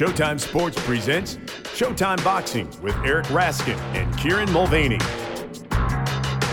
[0.00, 1.36] Showtime Sports presents
[1.76, 4.96] Showtime Boxing with Eric Raskin and Kieran Mulvaney.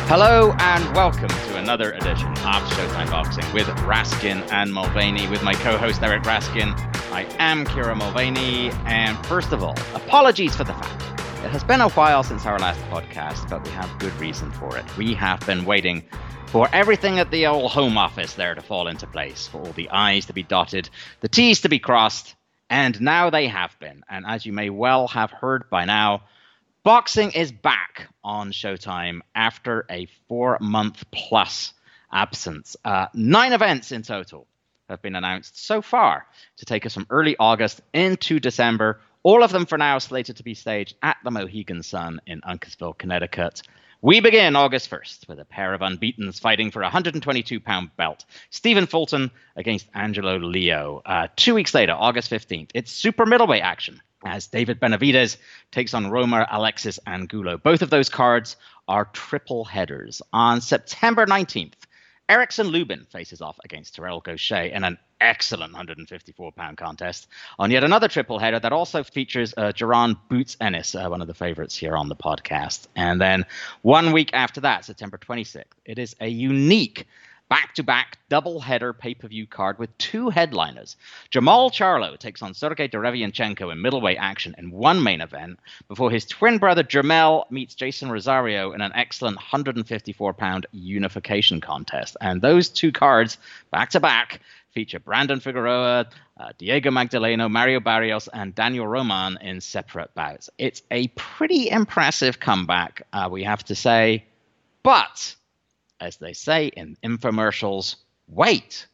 [0.09, 5.53] Hello and welcome to another edition of Showtime Boxing with Raskin and Mulvaney with my
[5.53, 6.73] co-host Eric Raskin.
[7.13, 11.01] I am Kieran Mulvaney, and first of all, apologies for the fact
[11.45, 14.77] it has been a while since our last podcast, but we have good reason for
[14.77, 14.97] it.
[14.97, 16.03] We have been waiting
[16.47, 19.89] for everything at the old home office there to fall into place, for all the
[19.89, 20.89] I's to be dotted,
[21.21, 22.35] the T's to be crossed,
[22.69, 24.03] and now they have been.
[24.09, 26.23] And as you may well have heard by now,
[26.83, 31.73] boxing is back on Showtime after a four month plus
[32.11, 32.75] absence.
[32.83, 34.47] Uh, nine events in total
[34.89, 36.25] have been announced so far
[36.57, 39.01] to take us from early August into December.
[39.23, 42.97] All of them for now slated to be staged at the Mohegan Sun in Uncasville,
[42.97, 43.61] Connecticut.
[44.01, 48.25] We begin August 1st with a pair of unbeatens fighting for a 122 pound belt.
[48.51, 51.01] Stephen Fulton against Angelo Leo.
[51.03, 55.37] Uh, two weeks later, August 15th, it's super middleweight action as David Benavidez
[55.71, 57.57] takes on Roamer Alexis Angulo.
[57.57, 58.55] Both of those cards
[58.87, 60.21] are triple headers.
[60.31, 61.73] On September 19th,
[62.29, 67.27] Erickson Lubin faces off against Terrell Gausha in an excellent 154 pound contest
[67.59, 71.27] on yet another triple header that also features uh, Jaron Boots Ennis, uh, one of
[71.27, 72.87] the favorites here on the podcast.
[72.95, 73.45] And then
[73.81, 77.07] one week after that, September 26th, it is a unique
[77.49, 80.95] back to back double header pay per view card with two headliners.
[81.29, 86.25] Jamal Charlo takes on Sergey Derevyanchenko in middleweight action in one main event before his
[86.25, 92.17] twin brother Jermell meets Jason Rosario in an excellent 154 pound unification contest.
[92.21, 93.37] And those two cards
[93.71, 94.41] back to back
[94.77, 96.05] feature Brandon Figueroa,
[96.39, 100.51] uh, Diego Magdaleno, Mario Barrios, and Daniel Roman in separate bouts.
[100.59, 104.25] It's a pretty impressive comeback, uh, we have to say.
[104.83, 105.35] But
[105.99, 107.95] as they say in infomercials,
[108.27, 108.85] wait,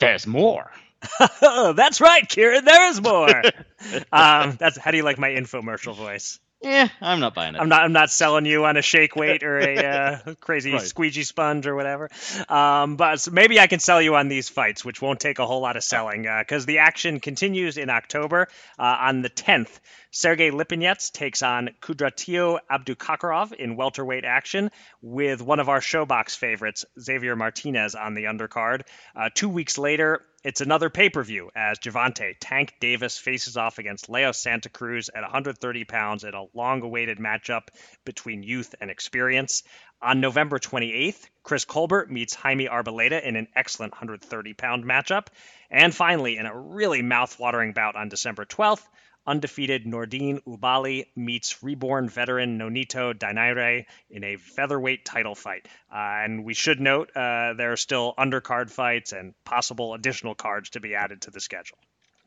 [0.00, 0.72] there's more.
[1.40, 2.64] that's right, Kieran.
[2.64, 3.30] There is more.
[4.12, 6.40] um, that's how do you like my infomercial voice?
[6.62, 7.60] Yeah, I'm not buying it.
[7.60, 7.82] I'm not.
[7.82, 9.76] I'm not selling you on a shake weight or a
[10.26, 10.80] uh, crazy right.
[10.80, 12.08] squeegee sponge or whatever.
[12.48, 15.60] Um, but maybe I can sell you on these fights, which won't take a whole
[15.60, 19.68] lot of selling, because uh, the action continues in October uh, on the 10th.
[20.10, 24.70] Sergey Lipinets takes on Kudratillo Abdukakhorov in welterweight action
[25.02, 28.82] with one of our Showbox favorites, Xavier Martinez, on the undercard.
[29.14, 33.80] Uh, two weeks later, it's another pay per view as Gervonta Tank Davis faces off
[33.80, 37.62] against Leo Santa Cruz at 130 pounds in a long awaited matchup
[38.04, 39.64] between youth and experience.
[40.00, 45.26] On November 28th, Chris Colbert meets Jaime Arboleda in an excellent 130 pound matchup.
[45.68, 48.86] And finally, in a really mouth watering bout on December 12th,
[49.26, 55.66] undefeated Nordine Oubaali meets reborn veteran Nonito Donaire in a featherweight title fight.
[55.92, 60.70] Uh, and we should note uh, there are still undercard fights and possible additional cards
[60.70, 61.78] to be added to the schedule.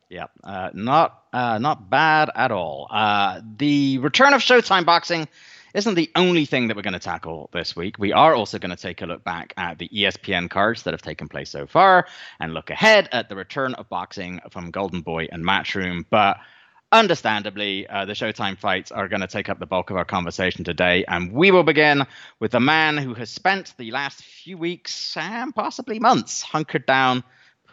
[0.10, 2.88] Yeah, uh, not uh, not bad at all.
[2.90, 5.28] Uh, the return of Showtime boxing
[5.76, 8.00] isn't the only thing that we're going to tackle this week.
[8.00, 11.02] We are also going to take a look back at the ESPN cards that have
[11.02, 12.08] taken place so far
[12.40, 16.06] and look ahead at the return of boxing from Golden Boy and Matchroom.
[16.10, 16.38] But
[16.92, 20.64] understandably, uh, the Showtime fights are going to take up the bulk of our conversation
[20.64, 21.06] today.
[21.08, 22.06] And we will begin
[22.40, 27.24] with the man who has spent the last few weeks and possibly months hunkered down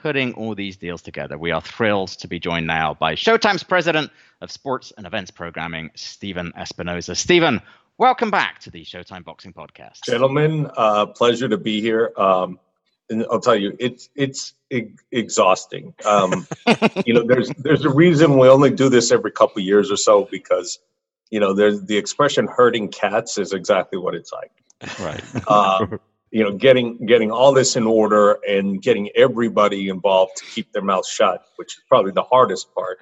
[0.03, 1.39] putting all these deals together.
[1.39, 4.11] We are thrilled to be joined now by Showtime's president
[4.41, 7.17] of sports and events programming, Stephen Espinoza.
[7.17, 7.61] Stephen,
[7.99, 10.05] welcome back to the Showtime Boxing Podcast.
[10.05, 12.13] Gentlemen, uh, pleasure to be here.
[12.17, 12.61] Um,
[13.09, 15.95] and I'll tell you, it's it's exhausting.
[16.05, 16.47] Um,
[17.05, 20.29] you know, there's there's a reason we only do this every couple years or so
[20.31, 20.79] because,
[21.31, 24.53] you know, there's the expression "herding cats" is exactly what it's like.
[25.01, 25.23] Right.
[25.49, 25.87] Uh,
[26.31, 30.83] you know, getting getting all this in order and getting everybody involved to keep their
[30.83, 32.99] mouth shut, which is probably the hardest part.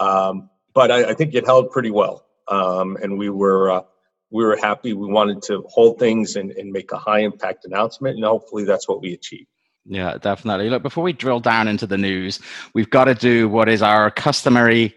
[0.00, 3.70] Um, but I, I, think it held pretty well, um, and we were.
[3.70, 3.82] Uh,
[4.30, 4.92] we were happy.
[4.92, 8.86] We wanted to hold things and, and make a high impact announcement, and hopefully that's
[8.86, 9.48] what we achieved.
[9.88, 10.68] Yeah, definitely.
[10.68, 12.40] Look, before we drill down into the news,
[12.74, 14.94] we've got to do what is our customary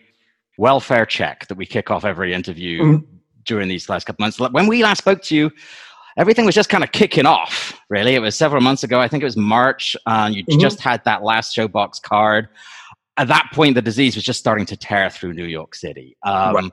[0.58, 3.16] welfare check that we kick off every interview mm-hmm.
[3.46, 4.40] during these last couple months.
[4.40, 5.52] When we last spoke to you,
[6.18, 8.16] everything was just kind of kicking off, really.
[8.16, 9.00] It was several months ago.
[9.00, 9.96] I think it was March.
[10.06, 10.60] And you mm-hmm.
[10.60, 12.50] just had that last Showbox card.
[13.16, 16.18] At that point, the disease was just starting to tear through New York City.
[16.24, 16.72] Um, right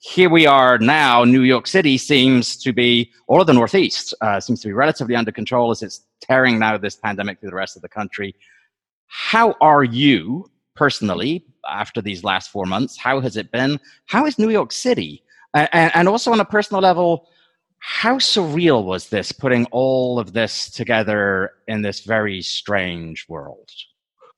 [0.00, 1.24] here we are now.
[1.24, 5.14] New York City seems to be, all of the Northeast uh, seems to be relatively
[5.14, 8.34] under control as it's tearing now this pandemic through the rest of the country.
[9.08, 12.96] How are you personally after these last four months?
[12.96, 13.78] How has it been?
[14.06, 15.22] How is New York City?
[15.52, 17.28] And, and also on a personal level,
[17.80, 23.68] how surreal was this putting all of this together in this very strange world?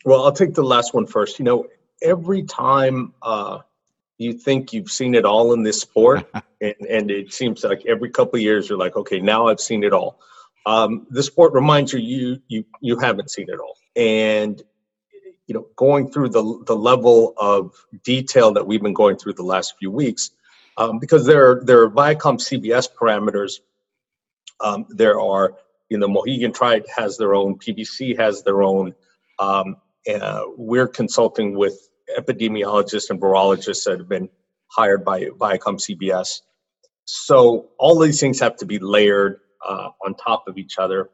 [0.04, 1.38] Well, I'll take the last one first.
[1.38, 1.66] You know,
[2.02, 3.58] every time uh,
[4.22, 6.30] you think you've seen it all in this sport,
[6.60, 9.84] and, and, it seems like every couple of years you're like, okay, now I've seen
[9.84, 10.20] it all.
[10.64, 14.62] Um, the sport reminds you you you you haven't seen it all, and
[15.46, 17.74] you know, going through the the level of
[18.04, 20.30] detail that we've been going through the last few weeks,
[20.76, 23.60] um, because there are there are Viacom CBS parameters.
[24.60, 25.54] Um, there are
[25.88, 28.94] you know Mohegan Tribe has their own, PBC has their own.
[29.38, 29.76] Um,
[30.12, 34.28] uh, we're consulting with epidemiologists and virologists that have been
[34.68, 36.40] hired by Viacom CBS.
[37.04, 41.10] So all these things have to be layered uh, on top of each other,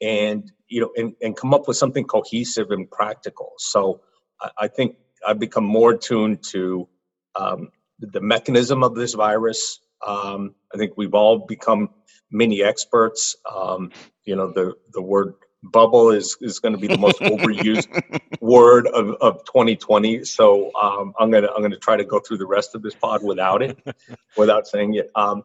[0.00, 3.52] and you know, and, and come up with something cohesive and practical.
[3.58, 4.00] So
[4.40, 4.96] I, I think
[5.26, 6.88] I've become more attuned to
[7.36, 7.70] um,
[8.00, 9.80] the mechanism of this virus.
[10.06, 11.90] Um, I think we've all become
[12.30, 13.36] mini experts.
[13.52, 13.90] Um,
[14.24, 15.34] you know, the the word
[15.70, 17.88] bubble is is going to be the most overused
[18.40, 20.24] word of, of 2020.
[20.24, 23.22] So um, I'm gonna I'm gonna try to go through the rest of this pod
[23.22, 23.78] without it,
[24.36, 25.10] without saying it.
[25.14, 25.44] Um,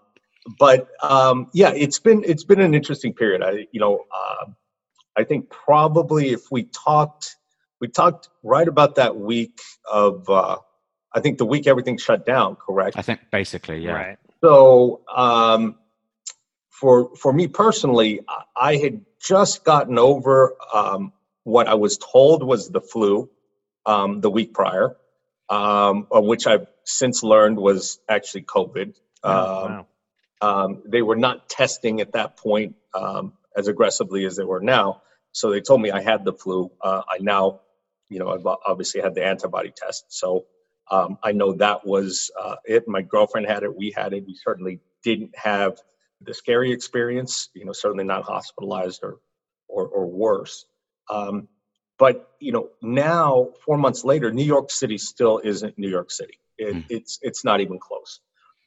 [0.58, 3.44] but um, yeah, it's been it's been an interesting period.
[3.44, 4.46] I you know uh,
[5.16, 7.36] I think probably if we talked
[7.80, 9.60] we talked right about that week
[9.92, 10.58] of uh,
[11.14, 12.56] I think the week everything shut down.
[12.56, 12.98] Correct.
[12.98, 13.92] I think basically yeah.
[13.92, 14.18] Right.
[14.42, 15.76] So um,
[16.80, 18.22] for for me personally,
[18.56, 21.12] I had just gotten over um,
[21.44, 23.30] what I was told was the flu
[23.86, 24.96] um, the week prior,
[25.50, 28.96] um, which I've since learned was actually COVID.
[29.24, 29.88] Oh, wow.
[30.42, 35.02] Um, they were not testing at that point um, as aggressively as they were now,
[35.34, 36.72] so they told me I had the flu.
[36.82, 37.60] Uh, I now,
[38.08, 40.46] you know, I've obviously had the antibody test, so
[40.90, 42.88] um, I know that was uh, it.
[42.88, 43.76] My girlfriend had it.
[43.76, 44.26] We had it.
[44.26, 45.78] We certainly didn't have
[46.22, 49.20] the scary experience, you know, certainly not hospitalized or
[49.68, 50.66] or, or worse.
[51.10, 51.48] Um,
[51.98, 56.40] but you know, now four months later, New York City still isn't New York City.
[56.58, 56.86] It, mm.
[56.90, 58.20] It's it's not even close.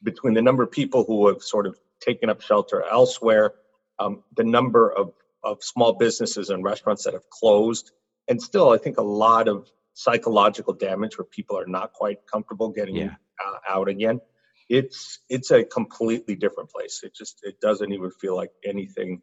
[0.02, 3.54] Between the number of people who have sort of taken up shelter elsewhere,
[3.98, 5.12] um, the number of
[5.44, 7.90] of small businesses and restaurants that have closed,
[8.28, 12.70] and still, I think a lot of psychological damage where people are not quite comfortable
[12.70, 13.14] getting yeah.
[13.44, 14.20] uh, out again
[14.68, 17.00] it's it's a completely different place.
[17.02, 19.20] It just it doesn't even feel like anything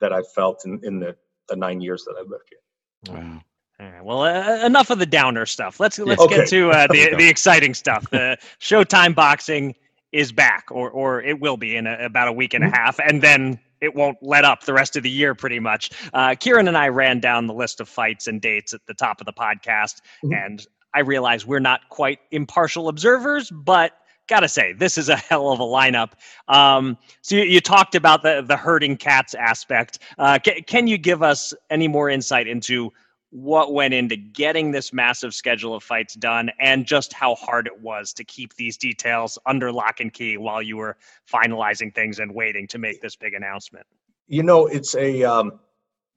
[0.00, 1.16] that I've felt in, in the,
[1.48, 3.14] the nine years that I've lived here.
[3.14, 3.40] Wow.
[3.80, 4.04] All right.
[4.04, 5.80] Well, uh, enough of the downer stuff.
[5.80, 6.36] Let's let's okay.
[6.36, 8.08] get to uh, the the exciting stuff.
[8.10, 9.74] The Showtime boxing
[10.12, 12.76] is back, or or it will be in a, about a week and a mm-hmm.
[12.76, 15.90] half, and then it won't let up the rest of the year, pretty much.
[16.14, 19.20] Uh, Kieran and I ran down the list of fights and dates at the top
[19.20, 20.34] of the podcast, mm-hmm.
[20.34, 23.92] and I realize we're not quite impartial observers, but
[24.32, 26.12] gotta say this is a hell of a lineup.
[26.48, 29.98] Um, so you, you, talked about the the herding cats aspect.
[30.18, 32.90] Uh, can, can you give us any more insight into
[33.30, 37.80] what went into getting this massive schedule of fights done, and just how hard it
[37.80, 40.96] was to keep these details under lock and key while you were
[41.32, 43.86] finalizing things and waiting to make this big announcement?
[44.28, 45.60] You know, it's a um,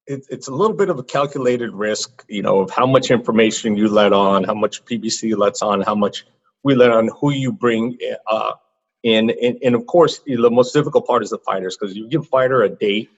[0.08, 2.24] it, it's a little bit of a calculated risk.
[2.30, 5.96] You know, of how much information you let on, how much PBC lets on, how
[5.96, 6.26] much
[6.66, 8.54] we learn on who you bring uh,
[9.04, 12.24] in, and, and of course the most difficult part is the fighters because you give
[12.24, 13.12] a fighter a date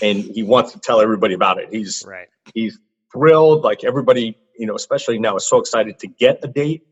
[0.00, 1.68] and he wants to tell everybody about it.
[1.70, 2.28] He's right.
[2.54, 2.78] He's
[3.12, 6.86] thrilled, like everybody, you know, especially now is so excited to get a date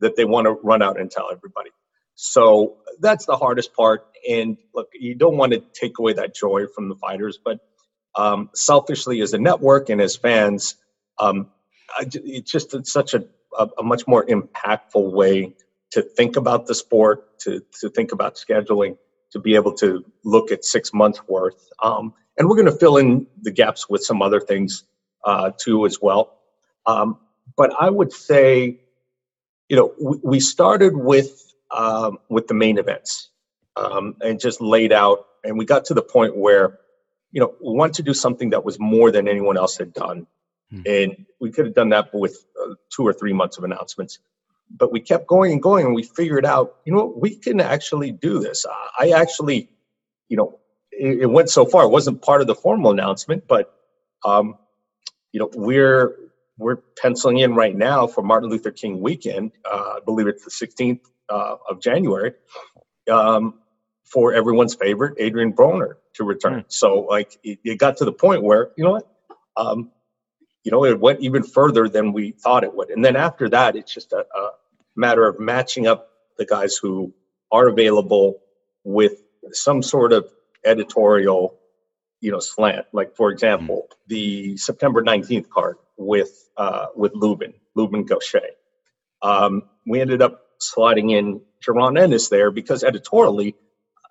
[0.00, 1.70] that they want to run out and tell everybody.
[2.14, 4.06] So that's the hardest part.
[4.28, 7.60] And look, you don't want to take away that joy from the fighters, but
[8.14, 10.76] um, selfishly as a network and as fans,
[11.18, 11.48] um,
[11.88, 13.24] I, it's just it's such a
[13.58, 15.54] a, a much more impactful way
[15.92, 18.98] to think about the sport, to, to think about scheduling,
[19.30, 21.68] to be able to look at six months worth.
[21.82, 24.84] Um, and we're going to fill in the gaps with some other things
[25.24, 26.38] uh, too as well.
[26.86, 27.18] Um,
[27.56, 28.80] but I would say,
[29.68, 33.30] you know, we, we started with um, with the main events
[33.76, 36.78] um, and just laid out, and we got to the point where,
[37.32, 40.26] you know, we wanted to do something that was more than anyone else had done.
[40.70, 40.82] Hmm.
[40.86, 44.18] And we could have done that with uh, two or three months of announcements.
[44.70, 48.12] But we kept going and going, and we figured out, you know, we can actually
[48.12, 48.64] do this.
[48.98, 49.68] I actually,
[50.28, 50.58] you know,
[50.90, 51.84] it, it went so far.
[51.84, 53.74] It wasn't part of the formal announcement, but,
[54.24, 54.56] um,
[55.32, 56.16] you know, we're
[56.56, 59.52] we're penciling in right now for Martin Luther King weekend.
[59.64, 62.32] Uh, I believe it's the 16th uh, of January.
[63.10, 63.54] Um,
[64.04, 66.60] for everyone's favorite Adrian Broner to return.
[66.60, 66.64] Mm.
[66.68, 69.08] So like it, it, got to the point where you know what,
[69.56, 69.90] um,
[70.64, 72.90] you know, it went even further than we thought it would.
[72.90, 74.50] And then after that, it's just a, a
[74.96, 77.14] matter of matching up the guys who
[77.52, 78.40] are available
[78.84, 80.26] with some sort of
[80.64, 81.58] editorial,
[82.20, 82.86] you know, slant.
[82.92, 88.40] Like for example, the September 19th card with uh, with Lubin, Lubin Gausha.
[89.22, 93.54] um, we ended up sliding in Jaron Ennis there because editorially,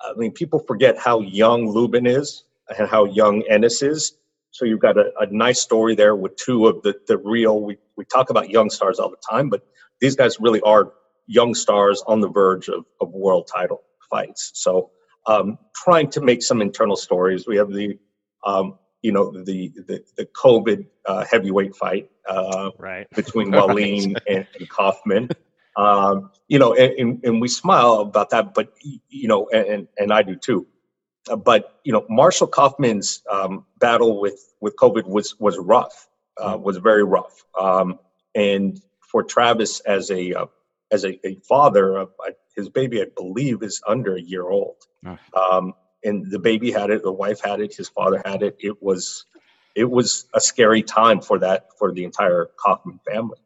[0.01, 2.43] I mean, people forget how young Lubin is
[2.77, 4.13] and how young Ennis is.
[4.53, 7.77] So you've got a, a nice story there with two of the, the real, we,
[7.98, 9.65] we talk about young stars all the time, but
[10.00, 10.93] these guys really are
[11.25, 13.81] young stars on the verge of, of world title
[14.12, 14.51] fights.
[14.53, 14.91] So
[15.25, 17.48] um, trying to make some internal stories.
[17.48, 17.98] We have the,
[18.45, 23.10] um, you know, the the, the COVID uh, heavyweight fight uh, right.
[23.15, 24.24] between Wallin right.
[24.27, 25.29] and, and, Kauffman.
[25.75, 28.72] Um, you know, and, and, and, we smile about that, but
[29.10, 30.67] you know, and and I do too.
[31.29, 36.53] Uh, but you know, Marshall Kauffman's um, battle with with COVID was was rough, uh,
[36.53, 36.63] mm-hmm.
[36.63, 37.43] was very rough.
[37.59, 37.99] Um,
[38.35, 40.45] and for Travis as a uh,
[40.91, 42.05] as a, a father, uh,
[42.55, 44.77] his baby, I believe, is under a year old.
[45.33, 48.57] Um, and the baby had it, the wife had it, his father had it.
[48.59, 49.25] It was
[49.75, 53.39] it was a scary time for that for the entire Kauffman family.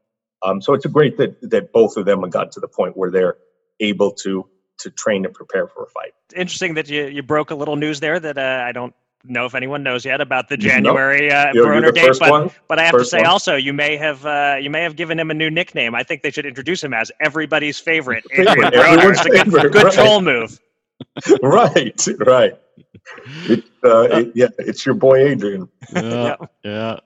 [0.43, 2.97] Um, so it's a great that that both of them have got to the point
[2.97, 3.37] where they're
[3.79, 4.47] able to
[4.79, 6.13] to train and prepare for a fight.
[6.35, 8.93] Interesting that you, you broke a little news there that uh, I don't
[9.23, 12.51] know if anyone knows yet about the January uh, Broner date, but one?
[12.67, 13.27] but I have first to say one?
[13.27, 15.95] also you may have uh, you may have given him a new nickname.
[15.95, 19.11] I think they should introduce him as everybody's favorite Adrian Broner.
[19.11, 20.59] It's a good, good troll move.
[21.41, 22.57] right, right.
[23.45, 25.69] It, uh, it, yeah, it's your boy Adrian.
[25.93, 26.99] Yeah, yeah.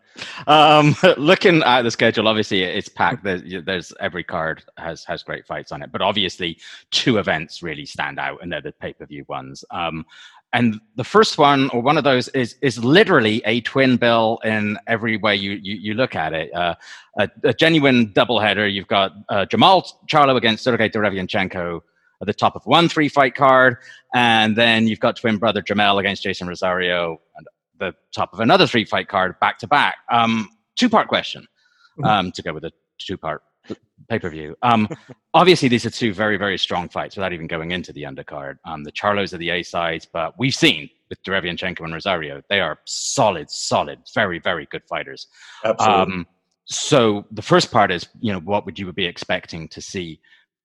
[0.48, 3.24] Um, looking at the schedule, obviously it's packed.
[3.24, 6.58] There's, there's, every card has has great fights on it, but obviously
[6.92, 9.64] two events really stand out, and they're the pay per view ones.
[9.72, 10.06] Um,
[10.54, 14.78] and the first one, or one of those, is is literally a twin bill in
[14.88, 16.54] every way you you, you look at it.
[16.54, 16.76] Uh,
[17.18, 18.72] a, a, genuine doubleheader.
[18.72, 21.82] You've got uh, Jermall Charlo against Sergey Derevyanchenko
[22.22, 23.78] at the top of one three fight card,
[24.14, 27.44] and then you've got twin brother Jamal against Jason Rosario at
[27.82, 29.98] the top of another three fight card back to back.
[30.10, 31.44] Um, two part question
[32.00, 32.06] mm-hmm.
[32.06, 33.44] um, to go with a two part
[34.10, 34.56] pay per view.
[34.62, 34.88] Um,
[35.34, 38.56] obviously, these are two very very strong fights without even going into the undercard.
[38.64, 42.62] Um, the Charlos are the A sides, but we've seen with Derevyanchenko and Rosario, they
[42.62, 45.28] are solid, solid, very very good fighters.
[45.66, 46.14] Absolutely.
[46.14, 46.28] Um,
[46.66, 50.22] so the first part is, you know, what would you be expecting to see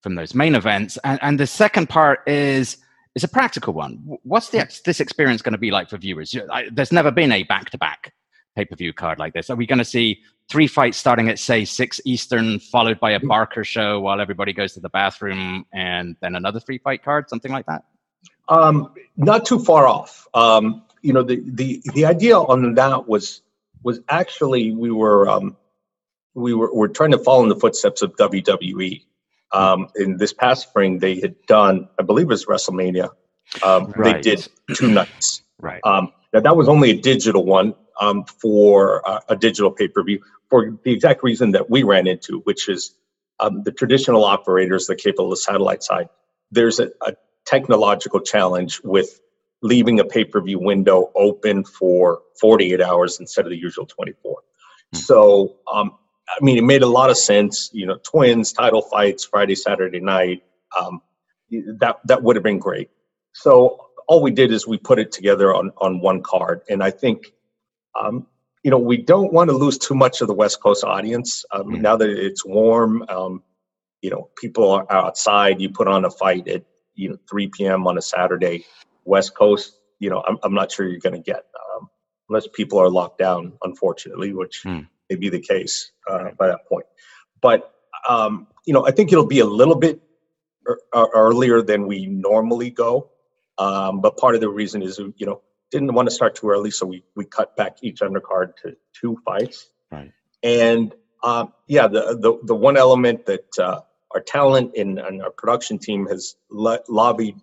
[0.07, 0.99] from those main events.
[1.03, 2.77] And, and the second part is
[3.17, 3.99] is a practical one.
[4.23, 6.37] What's the, this experience going to be like for viewers?
[6.53, 8.13] I, there's never been a back to back
[8.55, 9.51] pay per view card like this.
[9.51, 13.19] Are we going to see three fights starting at say six Eastern, followed by a
[13.19, 13.29] mm-hmm.
[13.29, 17.51] Barker show while everybody goes to the bathroom, and then another three fight card, something
[17.51, 17.85] like that?
[18.49, 20.29] Um, not too far off.
[20.35, 23.43] Um, you know, the, the the idea on that was
[23.83, 25.57] was actually we were um,
[26.35, 29.03] we were, were trying to follow in the footsteps of WWE.
[29.57, 33.11] Um, in this past spring, they had done, I believe it was WrestleMania.
[33.63, 34.23] Um, right.
[34.23, 35.43] They did two nights.
[35.61, 35.81] Right.
[35.85, 40.03] Um, now that was only a digital one um, for uh, a digital pay per
[40.03, 42.95] view for the exact reason that we ran into, which is
[43.41, 46.09] um, the traditional operators the cable the satellite side.
[46.51, 47.15] There's a, a
[47.47, 49.21] technological challenge with
[49.63, 54.41] leaving a pay per view window open for 48 hours instead of the usual 24.
[54.93, 54.99] Hmm.
[54.99, 55.93] So um,
[56.29, 57.71] I mean, it made a lot of sense.
[57.73, 60.43] You know, twins, title fights, Friday, Saturday night.
[60.79, 61.01] Um,
[61.51, 62.91] that that would have been great.
[63.33, 66.91] So all we did is we put it together on on one card, and I
[66.91, 67.33] think,
[68.01, 68.27] um,
[68.63, 71.45] you know, we don't want to lose too much of the West Coast audience.
[71.51, 71.83] Um, mm-hmm.
[71.83, 73.43] Now that it's warm, um,
[74.03, 75.61] you know, people are outside.
[75.61, 76.65] You put on a fight at
[76.95, 77.87] you know 3 p.m.
[77.87, 78.65] on a Saturday,
[79.05, 79.79] West Coast.
[80.01, 81.89] You know, I'm I'm not sure you're going to get um,
[82.29, 84.63] unless people are locked down, unfortunately, which.
[84.65, 86.87] Mm may be the case uh, by that point.
[87.41, 87.73] But
[88.09, 90.01] um, you know, I think it'll be a little bit
[90.69, 93.11] er- er- earlier than we normally go.
[93.59, 96.71] Um, but part of the reason is, you know, didn't want to start too early,
[96.71, 99.71] so we we cut back each undercard to two fights.
[99.91, 100.13] Right.
[100.43, 103.81] And um, yeah, the, the the one element that uh,
[104.15, 107.37] our talent and, and, our production team has le- lobbied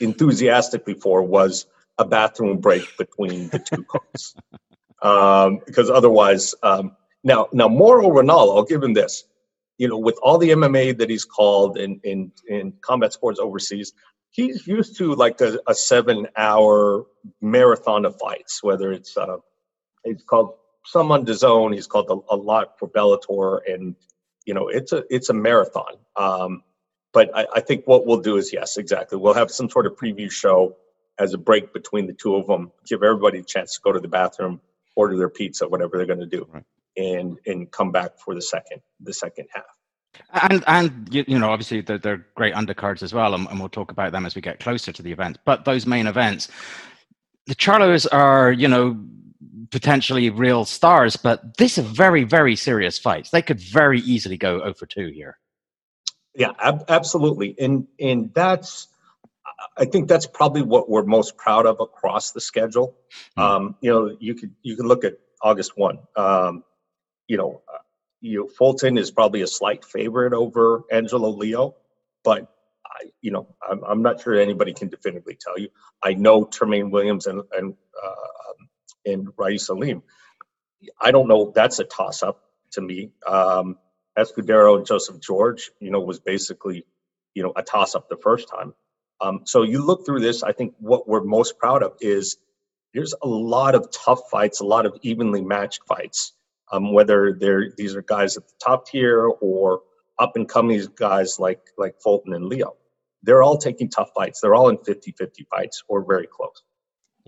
[0.00, 1.66] enthusiastically for was
[1.98, 4.34] a bathroom break between the two cards.
[5.06, 9.24] um, because otherwise, um, now now Mauro Ranallo, I'll give him this.
[9.78, 13.92] You know, with all the MMA that he's called in in, in combat sports overseas,
[14.30, 17.06] he's used to like a, a seven hour
[17.40, 18.62] marathon of fights.
[18.62, 19.36] Whether it's uh,
[20.04, 23.96] it's called some on DAZN, he's called a, a, lot for Bellator, and
[24.44, 25.94] you know, it's a it's a marathon.
[26.16, 26.62] Um,
[27.12, 29.18] but I, I think what we'll do is yes, exactly.
[29.18, 30.76] We'll have some sort of preview show
[31.18, 34.00] as a break between the two of them, give everybody a chance to go to
[34.00, 34.60] the bathroom,
[34.96, 36.64] order their pizza, whatever they're going to do, right.
[36.96, 39.64] and and come back for the second the second half.
[40.50, 43.68] And and you, you know obviously they're, they're great undercards as well, and, and, we'll
[43.68, 45.38] talk about them as we get closer to the event.
[45.44, 46.48] But those main events,
[47.46, 48.98] the Charlos are you know
[49.70, 53.30] potentially real stars, but these are very very serious fights.
[53.30, 55.38] They could very easily go oh over 2 here.
[56.34, 58.88] Yeah, ab- absolutely, and and that's
[59.76, 62.96] I think that's probably what we're most proud of across the schedule.
[63.38, 63.42] Mm.
[63.42, 65.98] Um, you know, you could you can look at August one.
[66.14, 66.64] Um,
[67.26, 67.78] you know, uh,
[68.20, 71.76] you know, Fulton is probably a slight favorite over Angelo Leo,
[72.24, 72.52] but
[72.84, 75.68] I, you know, I'm, I'm not sure anybody can definitively tell you.
[76.02, 78.54] I know Tramaine Williams and and uh,
[79.04, 80.02] and Raeese Aleem.
[81.00, 81.52] I don't know.
[81.54, 83.12] That's a toss up to me.
[83.26, 83.78] Um,
[84.18, 86.86] Escudero and Joseph George, you know, was basically,
[87.34, 88.74] you know, a toss up the first time.
[89.20, 92.36] Um, so you look through this, I think what we're most proud of is
[92.94, 96.32] there's a lot of tough fights, a lot of evenly matched fights.
[96.72, 99.82] Um, whether they're these are guys at the top tier or
[100.18, 102.74] up and coming guys like like Fulton and Leo.
[103.22, 104.40] They're all taking tough fights.
[104.40, 106.62] They're all in 50-50 fights or very close.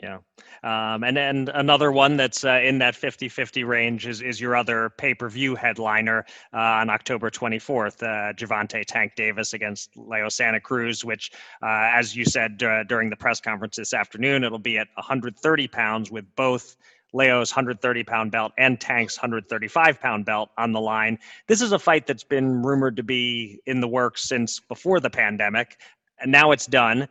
[0.00, 0.18] Yeah.
[0.62, 4.90] Um, and and another one that's uh, in that 50-50 range is, is your other
[4.90, 11.32] pay-per-view headliner uh, on October 24th, uh, Gervonta Tank Davis against Leo Santa Cruz, which,
[11.62, 16.10] uh, as you said during the press conference this afternoon, it'll be at 130 pounds
[16.12, 16.76] with both
[17.12, 21.18] Leo's 130 pound belt and Tank's 135 pound belt on the line.
[21.46, 25.10] This is a fight that's been rumored to be in the works since before the
[25.10, 25.80] pandemic,
[26.20, 27.08] and now it's done.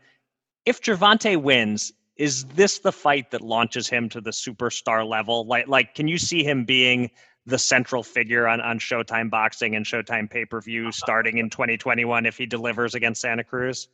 [0.66, 5.46] If Gervonta wins, is this the fight that launches him to the superstar level?
[5.46, 7.12] Like, like, can you see him being
[7.46, 12.26] the central figure on, on Showtime boxing and Showtime pay per view starting in 2021
[12.26, 13.88] if he delivers against Santa Cruz?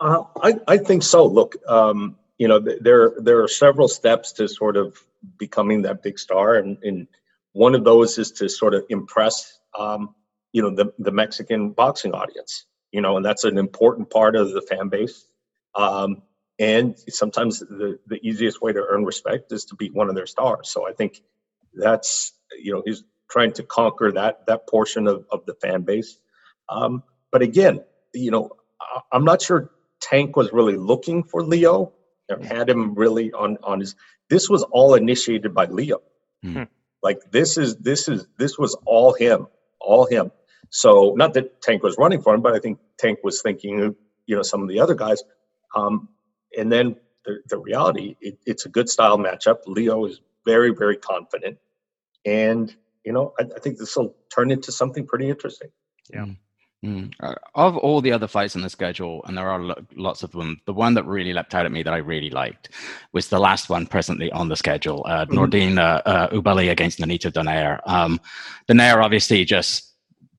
[0.00, 1.26] Uh, I, I think so.
[1.26, 4.98] Look, um, you know, th- there there are several steps to sort of
[5.38, 7.08] becoming that big star, and, and
[7.52, 10.14] one of those is to sort of impress, um,
[10.52, 12.66] you know, the the Mexican boxing audience.
[12.92, 15.26] You know, and that's an important part of the fan base.
[15.74, 16.22] Um,
[16.58, 20.26] and sometimes the, the easiest way to earn respect is to be one of their
[20.26, 20.70] stars.
[20.70, 21.20] So I think
[21.74, 26.18] that's you know he's trying to conquer that that portion of, of the fan base.
[26.68, 27.84] Um, but again,
[28.14, 28.50] you know,
[29.12, 31.92] I'm not sure Tank was really looking for Leo
[32.30, 33.94] or had him really on on his.
[34.28, 36.00] This was all initiated by Leo.
[36.44, 36.64] Mm-hmm.
[37.02, 39.46] Like this is this is this was all him,
[39.80, 40.32] all him.
[40.70, 43.94] So not that Tank was running for him, but I think Tank was thinking,
[44.26, 45.22] you know, some of the other guys.
[45.74, 46.08] Um,
[46.56, 49.58] and then the, the reality, it, it's a good style matchup.
[49.66, 51.58] Leo is very, very confident.
[52.24, 55.70] And, you know, I, I think this will turn into something pretty interesting.
[56.12, 56.26] Yeah.
[56.84, 57.12] Mm.
[57.20, 60.30] Uh, of all the other fights on the schedule, and there are lo- lots of
[60.32, 62.68] them, the one that really leapt out at me that I really liked
[63.12, 65.38] was the last one presently on the schedule uh, mm-hmm.
[65.38, 67.80] Nordine uh, uh, Oubaali against Nonito Donaire.
[67.86, 68.20] Um,
[68.68, 69.85] Donaire obviously just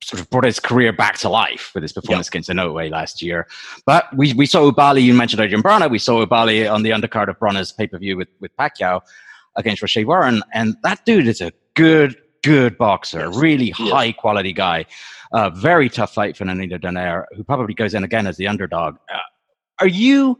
[0.03, 2.31] sort of brought his career back to life with his performance yep.
[2.31, 3.47] against Inoue last year.
[3.85, 7.29] But we, we saw Oubaali, you mentioned Adrian Broner, we saw Oubaali on the undercard
[7.29, 9.01] of Broner's pay per view with, with Pacquiao
[9.55, 10.43] against Rau'shee Warren.
[10.53, 13.37] And that dude is a good, good boxer, yes.
[13.37, 13.91] really yes.
[13.91, 14.85] high quality guy.
[15.31, 18.95] Uh, very tough fight for Nonito Donaire, who probably goes in again as the underdog.
[19.13, 19.17] Uh,
[19.79, 20.39] are you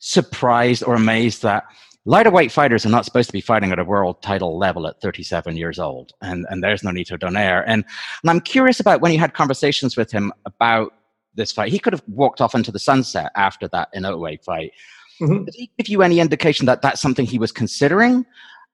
[0.00, 1.64] surprised or amazed that
[2.08, 4.98] lighter weight fighters are not supposed to be fighting at a world title level at
[5.02, 7.62] 37 years old, and and there's Nonito Donaire.
[7.66, 7.84] And
[8.22, 10.94] and I'm curious about when you had conversations with him about
[11.34, 11.70] this fight.
[11.70, 14.72] He could have walked off into the sunset after that Inoue fight.
[15.20, 15.44] Mm-hmm.
[15.44, 18.24] Did he give you any indication that that's something he was considering?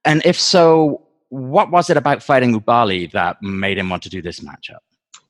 [0.05, 4.23] And if so, what was it about fighting Oubaali that made him want to do
[4.23, 4.79] this matchup?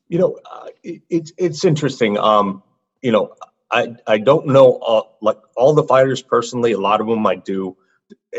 [0.09, 2.19] You know, uh, it, it's it's interesting.
[2.19, 2.63] Um,
[3.01, 3.35] you know,
[3.71, 6.73] I I don't know all, like all the fighters personally.
[6.73, 7.75] A lot of them I do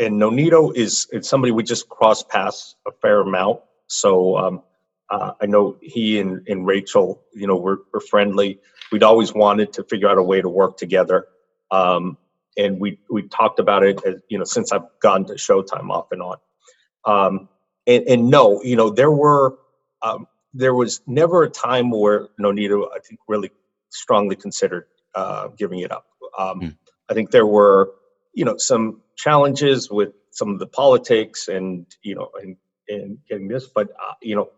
[0.00, 3.60] and Nonito is it's somebody we just cross paths a fair amount.
[3.86, 4.62] So um,
[5.10, 8.60] uh, I know he and, and Rachel, you know, we're, we're friendly.
[8.90, 11.26] We'd always wanted to figure out a way to work together.
[11.70, 12.18] Um,
[12.56, 16.12] and we we talked about it, as, you know, since I've gone to Showtime off
[16.12, 16.36] and on.
[17.04, 17.48] Um,
[17.86, 19.58] and, and no, you know, there were
[20.02, 23.50] um, there was never a time where Nonito, I think, really
[23.90, 26.06] strongly considered uh, giving it up.
[26.38, 26.76] Mm.
[27.08, 27.92] I think there were,
[28.36, 32.56] you know, some challenges with some of the politics and you know and
[32.88, 34.50] and getting this, but uh, you know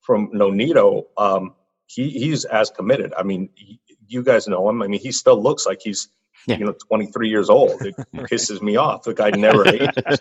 [0.00, 1.54] from Nonito, um,
[1.86, 3.12] he he's as committed.
[3.16, 4.82] I mean, he, you guys know him.
[4.82, 6.08] I mean, he still looks like he's
[6.46, 6.56] yeah.
[6.56, 7.82] you know 23 years old.
[7.82, 9.04] It pisses me off.
[9.04, 10.20] The guy never ages.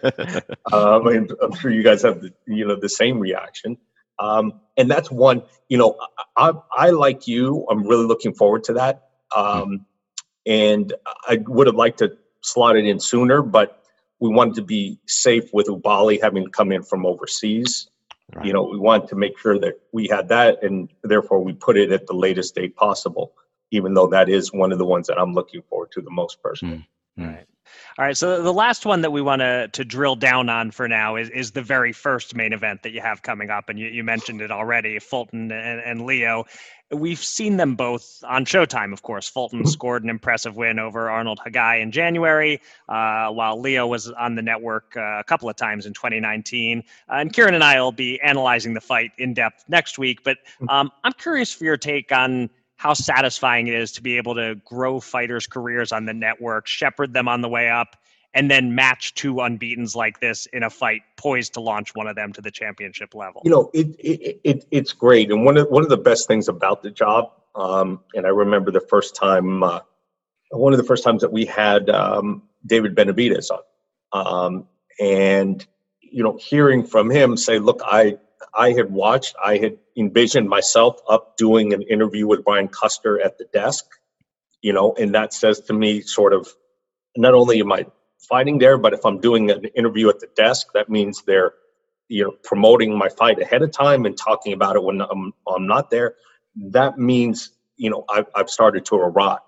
[0.72, 3.78] I mean, I'm sure you guys have the you know the same reaction.
[4.20, 5.44] Um, and that's one.
[5.70, 5.98] You know,
[6.36, 7.66] I, I like you.
[7.72, 9.04] I'm really looking forward to that.
[9.34, 9.86] Um,
[10.46, 10.94] and
[11.28, 13.84] I would have liked to slot it in sooner, but
[14.20, 17.90] we wanted to be safe with Oubaali having to come in from overseas.
[18.36, 18.46] Right.
[18.46, 21.78] You know, we wanted to make sure that we had that, and therefore we put
[21.78, 23.34] it at the latest date possible.
[23.72, 26.42] Even though that is one of the ones that I'm looking forward to the most
[26.42, 26.88] personally.
[27.20, 27.28] Mm.
[27.28, 27.48] Right.
[27.98, 30.88] All right, so the last one that we want to to drill down on for
[30.88, 33.88] now is is the very first main event that you have coming up, and you,
[33.88, 36.46] you mentioned it already, Fulton and, and Leo.
[36.96, 39.28] We've seen them both on Showtime, of course.
[39.28, 39.68] Fulton mm-hmm.
[39.68, 44.42] scored an impressive win over Arnold Khegai in January, uh, while Leo was on the
[44.42, 46.84] network uh, a couple of times in 2019.
[47.10, 50.24] Uh, and Kieran and I will be analyzing the fight in depth next week.
[50.24, 50.70] But mm-hmm.
[50.70, 54.56] um, I'm curious for your take on how satisfying it is to be able to
[54.66, 57.96] grow fighters' careers on the network, shepherd them on the way up,
[58.36, 62.16] and then match two unbeaten's like this in a fight poised to launch one of
[62.16, 63.42] them to the championship level.
[63.46, 66.48] You know, it, it, it it's great, and one of one of the best things
[66.48, 67.32] about the job.
[67.56, 69.80] Um, and I remember the first time, uh,
[70.52, 73.62] one of the first times that we had um, David Benavidez on,
[74.12, 74.68] um,
[75.00, 75.66] and
[76.02, 78.18] you know, hearing from him say, "Look, I
[78.54, 83.38] I had watched, I had envisioned myself up doing an interview with Brian Custer at
[83.38, 83.86] the desk,
[84.62, 86.48] you know, and that says to me, sort of,
[87.18, 87.86] not only am I
[88.20, 91.54] fighting there, but if I'm doing an interview at the desk, that means they're,
[92.08, 95.68] you know, promoting my fight ahead of time and talking about it when I'm, I'm
[95.68, 96.16] not there.
[96.56, 99.40] That means, you know, I've, I've started to arrive.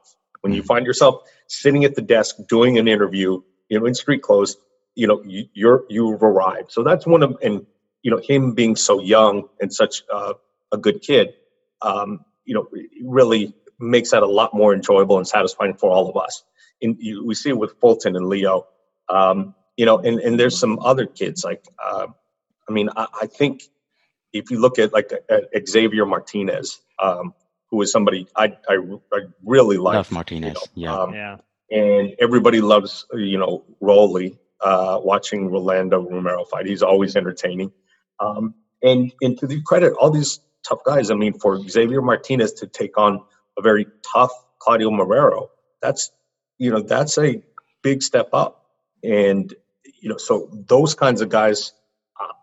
[0.42, 0.68] When you mm-hmm.
[0.68, 4.58] find yourself sitting at the desk doing an interview, you know, in street clothes,
[4.96, 6.72] you know, you, you're, you've arrived.
[6.72, 7.66] So that's one of, and
[8.08, 10.34] you know him being so young and such uh,
[10.72, 11.34] a good kid
[11.82, 12.68] um, you know
[13.04, 16.44] really makes that a lot more enjoyable and satisfying for all of us
[16.82, 18.68] and you, we see it with fulton and leo
[19.10, 22.08] um, you know and, and there's some other kids like uh,
[22.68, 23.64] i mean I, I, think
[24.34, 27.34] if you look at like at xavier martinez um,
[27.70, 28.78] who is somebody i i,
[29.14, 31.38] I really like love martinez you know, yeah um, yeah
[31.70, 36.66] and everybody loves you know Rolly uh, watching Rolando Romero fight.
[36.66, 37.72] He's always entertaining.
[38.20, 42.54] Um, and, and to the credit, all these tough guys, I mean, for Xavier Martinez
[42.54, 43.24] to take on
[43.58, 45.48] a very tough Claudio Marrero,
[45.82, 46.12] that's,
[46.58, 47.42] you know, that's a
[47.82, 48.66] big step up.
[49.04, 49.54] And,
[50.02, 51.74] you know, so those kinds of guys,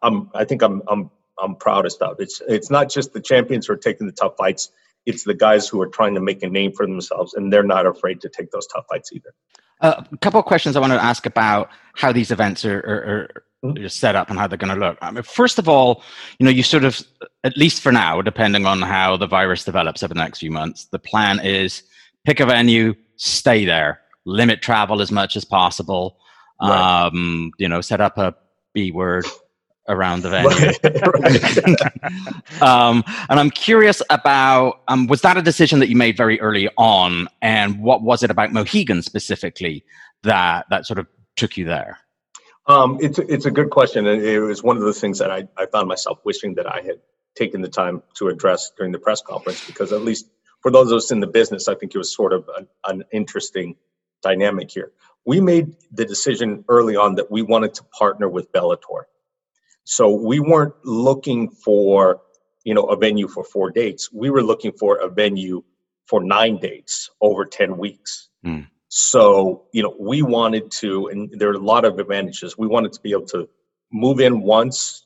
[0.02, 1.10] I'm, I think I'm, I'm,
[1.42, 2.20] I'm proudest of.
[2.20, 4.70] It's, it's not just the champions who are taking the tough fights.
[5.06, 7.86] It's the guys who are trying to make a name for themselves, and they're not
[7.86, 9.34] afraid to take those tough fights either.
[9.80, 13.44] Uh, a couple of questions I want to ask about how these events are, are,
[13.64, 13.86] Mm-hmm.
[13.86, 14.98] set up and how they're going to look.
[15.00, 16.02] I mean, first of all,
[16.38, 17.00] you know, you sort of,
[17.44, 20.84] at least for now, depending on how the virus develops over the next few months,
[20.84, 21.82] the plan is
[22.26, 26.16] pick a venue, stay there, limit travel as much as possible.
[26.60, 27.06] Right.
[27.06, 28.34] Um, you know, set up a
[28.72, 29.26] B word
[29.88, 30.30] around the
[31.60, 31.76] venue.
[32.60, 36.68] um, and I'm curious about um, was that a decision that you made very early
[36.76, 39.84] on, and what was it about Mohegan specifically
[40.22, 41.06] that that sort of
[41.36, 41.98] took you there?
[42.66, 45.48] Um, it's it's a good question, and it was one of the things that I,
[45.56, 47.00] I found myself wishing that I had
[47.36, 50.30] taken the time to address during the press conference, because at least
[50.62, 53.04] for those of us in the business, I think it was sort of an, an
[53.12, 53.76] interesting
[54.24, 54.90] dynamic here.
[55.24, 59.02] We made the decision early on that we wanted to partner with Bellator,
[59.84, 62.22] so we weren't looking for
[62.64, 64.12] you know a venue for four dates.
[64.12, 65.62] We were looking for a venue
[66.06, 68.28] for nine dates over ten weeks.
[68.44, 68.66] Mm.
[68.96, 72.56] So, you know, we wanted to, and there are a lot of advantages.
[72.56, 73.48] We wanted to be able to
[73.92, 75.04] move in once,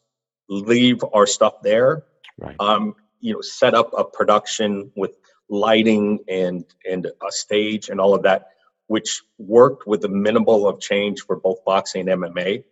[0.50, 2.04] leave our stuff there,
[2.38, 2.54] right.
[2.61, 5.12] um, you know, set up a production with
[5.48, 8.48] lighting and and a stage and all of that,
[8.88, 12.64] which worked with a minimal of change for both boxing and MMA,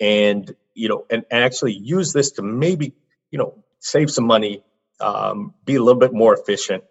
[0.00, 2.94] and you know, and, and actually use this to maybe
[3.30, 4.64] you know save some money,
[5.00, 6.82] um, be a little bit more efficient,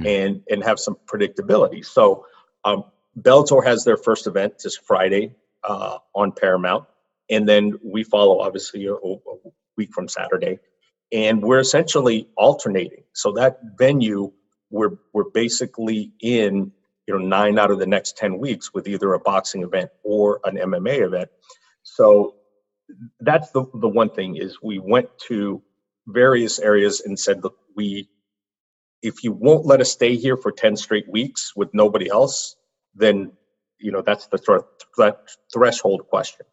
[0.00, 0.06] mm-hmm.
[0.06, 1.84] and and have some predictability.
[1.84, 2.26] So.
[2.64, 2.84] Um,
[3.18, 6.84] Bellator has their first event this Friday uh, on Paramount,
[7.30, 9.16] and then we follow obviously a, a,
[9.76, 10.58] week from Saturday,
[11.12, 13.04] and we're essentially alternating.
[13.12, 14.32] So that venue,
[14.70, 16.72] we're we're basically in
[17.06, 20.40] you know nine out of the next ten weeks with either a boxing event or
[20.44, 21.30] an MMA event.
[21.82, 22.36] So
[23.20, 25.62] that's the the one thing is we went to
[26.08, 28.08] various areas and said look we
[29.02, 32.56] if you won't let us stay here for 10 straight weeks with nobody else
[32.94, 33.32] then
[33.78, 34.64] you know that's the sort of
[34.96, 36.46] th- th- threshold question.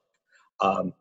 [0.61, 0.93] Um,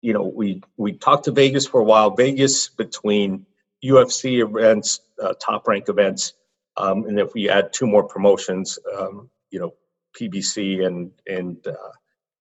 [0.00, 2.10] you know, we we talked to Vegas for a while.
[2.14, 3.46] Vegas between
[3.84, 6.34] UFC events, uh, top rank events,
[6.76, 9.74] um, and if we add two more promotions, um, you know,
[10.18, 11.92] PBC and and uh,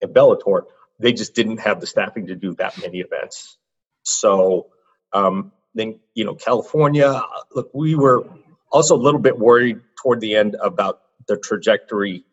[0.02, 0.64] and Bellator,
[1.00, 3.58] they just didn't have the staffing to do that many events.
[4.04, 4.68] So
[5.14, 7.22] um, then, you know, California.
[7.54, 8.26] Look, we were
[8.72, 12.26] also a little bit worried toward the end about the trajectory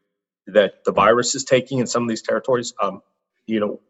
[0.47, 2.73] that the virus is taking in some of these territories.
[2.81, 3.03] Um,
[3.47, 3.81] you know,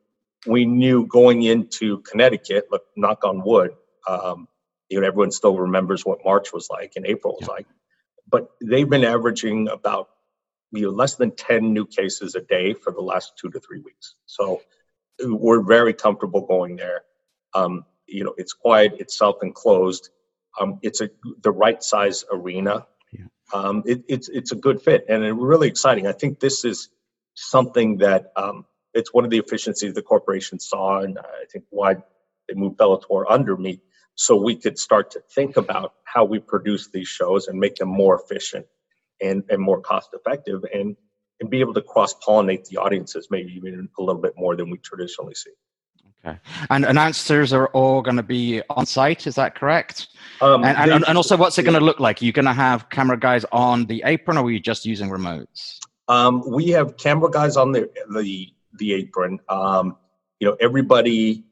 [0.46, 3.72] we knew going into Connecticut, look, knock on wood,
[4.08, 4.48] um,
[4.88, 7.54] you know, everyone still remembers what March was like and April was yeah.
[7.54, 7.66] like,
[8.28, 10.08] but they've been averaging about
[10.70, 13.80] you know, less than 10 new cases a day for the last two to three
[13.80, 14.14] weeks.
[14.26, 14.62] So
[15.22, 17.02] we're very comfortable going there.
[17.54, 20.10] Um, you know, it's quiet, it's self-enclosed.
[20.60, 21.10] Um, it's a
[21.42, 22.86] the right size arena.
[23.12, 23.26] Yeah.
[23.52, 26.06] Um, it, it's it's a good fit and it's really exciting.
[26.06, 26.88] I think this is
[27.34, 31.94] something that um, it's one of the efficiencies the corporation saw, and I think why
[32.48, 33.80] they moved Bellator under me,
[34.20, 37.88] so we could start to think about how we produce these shows and make them
[37.88, 38.66] more efficient
[39.22, 40.96] and, and more cost effective and
[41.40, 44.70] and be able to cross pollinate the audiences maybe even a little bit more than
[44.70, 45.52] we traditionally see.
[46.26, 46.37] Okay.
[46.68, 50.09] And announcers are all going to be on site, is that correct?
[50.40, 52.20] Um, and, and, and, also, what's it going to look like?
[52.20, 55.11] Are you going to have camera guys on the apron or are you just using
[55.11, 55.78] remotes?
[56.09, 59.38] Um, we have camera guys on the, the, the apron.
[59.48, 59.96] Um,
[60.40, 61.44] you know, everybody,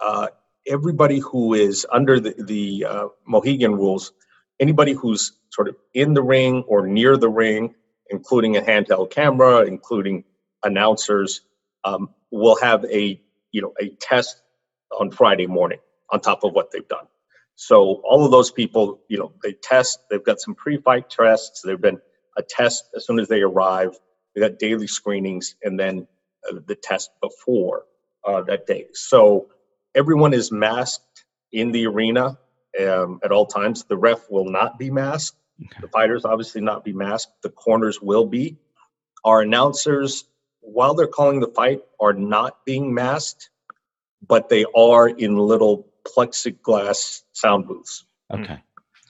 [0.00, 0.26] uh,
[0.66, 4.12] everybody who is under the, the uh, Mohegan rules,
[4.60, 7.74] anybody who's sort of in the ring or near the ring,
[8.10, 10.24] including a handheld camera, including
[10.62, 11.42] announcers,
[11.84, 13.20] um, will have a
[13.52, 14.42] you know a test
[14.98, 15.78] on Friday morning
[16.10, 17.06] on top of what they've done.
[17.56, 20.00] So all of those people, you know, they test.
[20.10, 21.62] They've got some pre-fight tests.
[21.62, 22.00] They've been
[22.36, 23.98] a test as soon as they arrive.
[24.34, 26.08] They got daily screenings, and then
[26.48, 27.84] uh, the test before
[28.24, 28.86] uh, that day.
[28.94, 29.48] So
[29.94, 32.38] everyone is masked in the arena
[32.80, 33.84] um, at all times.
[33.84, 35.38] The ref will not be masked.
[35.62, 35.80] Okay.
[35.82, 37.42] The fighters obviously not be masked.
[37.42, 38.56] The corners will be.
[39.24, 40.24] Our announcers,
[40.60, 43.50] while they're calling the fight, are not being masked,
[44.26, 48.04] but they are in little plexiglass sound booths.
[48.32, 48.60] Okay.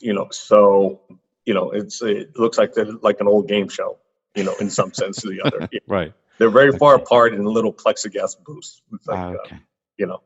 [0.01, 1.01] You know, so
[1.47, 3.99] you know, it's it looks like like an old game show.
[4.35, 5.69] You know, in some sense or the other.
[5.87, 6.13] right.
[6.39, 6.79] They're very okay.
[6.79, 8.83] far apart in little plexiglass booths.
[9.07, 9.57] Like, ah, okay.
[9.57, 9.59] Uh,
[9.97, 10.23] you know,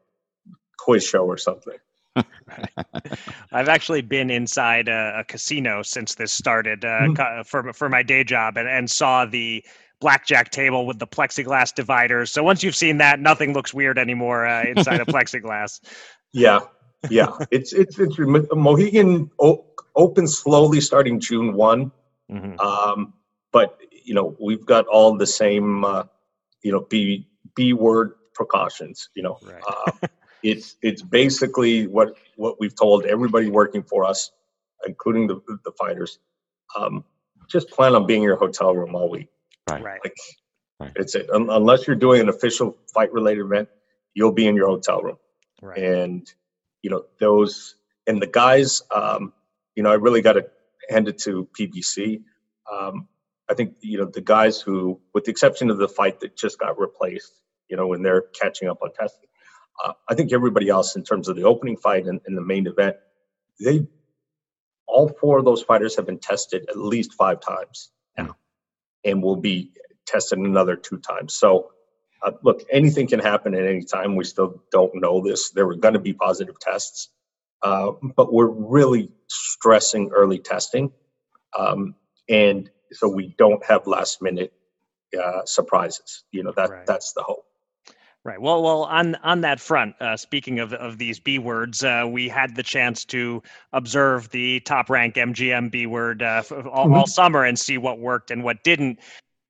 [0.79, 1.77] quiz show or something.
[3.53, 7.43] I've actually been inside a, a, casino since this started uh, mm-hmm.
[7.43, 9.65] for for my day job, and, and saw the
[10.01, 12.31] blackjack table with the plexiglass dividers.
[12.31, 15.81] So once you've seen that, nothing looks weird anymore uh, inside a plexiglass.
[16.33, 16.61] Yeah,
[17.11, 17.29] yeah.
[17.51, 18.17] It's it's it's
[18.53, 19.31] Mohegan
[19.95, 21.93] opens slowly starting June one,
[22.31, 22.59] mm-hmm.
[22.61, 23.15] um,
[23.53, 26.05] but you know we've got all the same uh,
[26.63, 29.11] you know b b word precautions.
[29.15, 29.39] You know.
[29.43, 30.11] Right.
[30.43, 34.31] It's it's basically what what we've told everybody working for us,
[34.87, 36.19] including the the fighters.
[36.77, 37.05] Um,
[37.49, 39.29] just plan on being in your hotel room all week.
[39.69, 39.83] Right.
[39.83, 40.01] right.
[40.05, 40.17] Like,
[40.81, 40.93] right.
[40.97, 41.29] It's it.
[41.31, 43.69] Um, unless you're doing an official fight related event,
[44.15, 45.17] you'll be in your hotel room.
[45.63, 45.79] Right.
[45.79, 46.33] And
[46.83, 48.83] you know those and the guys.
[48.95, 49.33] Um,
[49.75, 50.47] you know, I really got to
[50.91, 52.23] hand it to PBC.
[52.73, 53.09] Um,
[53.51, 56.59] I think you know the guys who, with the exception of the fight that just
[56.59, 59.28] got replaced, you know, when they're catching up on testing
[59.85, 62.67] uh, I think everybody else, in terms of the opening fight and, and the main
[62.67, 62.97] event,
[63.61, 63.87] they
[64.87, 68.37] all four of those fighters have been tested at least five times now,
[69.05, 69.71] and will be
[70.07, 71.35] tested another two times.
[71.35, 71.71] So,
[72.23, 74.17] uh, look, anything can happen at any time.
[74.17, 75.51] We still don't know this.
[75.51, 77.11] There were going to be positive tests,
[77.63, 80.91] uh, but we're really stressing early testing,
[81.57, 81.95] um,
[82.29, 84.53] and so we don't have last minute
[85.17, 86.25] uh, surprises.
[86.33, 86.87] You know that right.
[86.87, 87.45] that's the hope.
[88.25, 88.41] Right.
[88.41, 92.29] Well, well, on on that front, uh, speaking of of these B words, uh, we
[92.29, 96.95] had the chance to observe the top rank MGM B word uh, all, mm-hmm.
[96.95, 98.99] all, summer and see what worked and what didn't.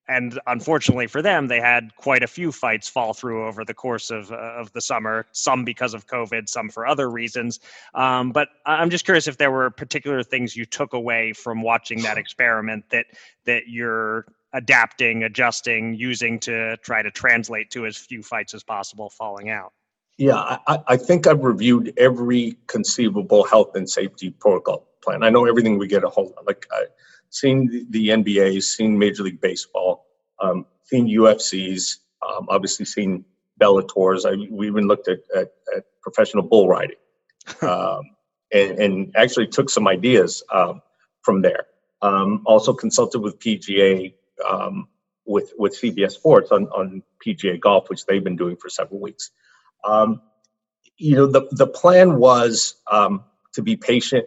[0.06, 4.10] And unfortunately for them, they had quite a few fights fall through over the course
[4.10, 5.26] of uh, of the summer.
[5.32, 7.60] Some because of COVID, some for other reasons.
[7.94, 12.02] Um, but I'm just curious if there were particular things you took away from watching
[12.02, 13.06] that experiment that
[13.44, 19.10] that you're adapting, adjusting, using to try to translate to as few fights as possible
[19.10, 19.72] falling out?
[20.16, 25.22] Yeah, I, I think I've reviewed every conceivable health and safety protocol plan.
[25.22, 26.46] I know everything we get a hold of.
[26.46, 26.88] Like I've
[27.30, 30.06] seen the NBA, seen Major League Baseball,
[30.40, 33.24] um, seen UFCs, um, obviously seen
[33.60, 34.26] Bellators.
[34.26, 36.96] I, we even looked at, at, at professional bull riding,
[37.62, 38.02] um,
[38.52, 40.80] and, and, actually took some ideas um,
[41.22, 41.66] from there.
[42.02, 44.14] Um, also consulted with PGA
[44.48, 44.88] um,
[45.24, 49.30] with with CBS Sports on on PGA Golf, which they've been doing for several weeks.
[49.84, 50.22] Um,
[50.96, 54.26] you know, the the plan was um, to be patient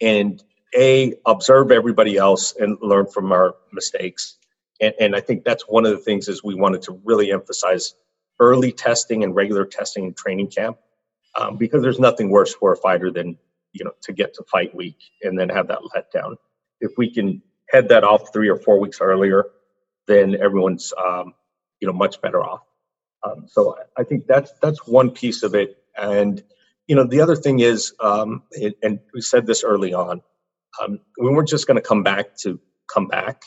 [0.00, 0.42] and
[0.76, 4.36] a observe everybody else and learn from our mistakes.
[4.80, 7.94] And, and I think that's one of the things is we wanted to really emphasize
[8.38, 10.78] early testing and regular testing in training camp
[11.34, 13.38] um, because there's nothing worse for a fighter than
[13.72, 16.36] you know to get to fight week and then have that letdown.
[16.80, 19.46] If we can head that off three or four weeks earlier,
[20.06, 21.34] then everyone's um,
[21.80, 22.62] you know much better off.
[23.22, 25.76] Um, so I think that's that's one piece of it.
[25.96, 26.42] And
[26.86, 30.22] you know the other thing is, um, it, and we said this early on,
[30.82, 32.60] um, we weren't just going to come back to
[32.92, 33.42] come back.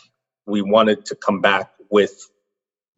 [0.46, 2.30] we wanted to come back with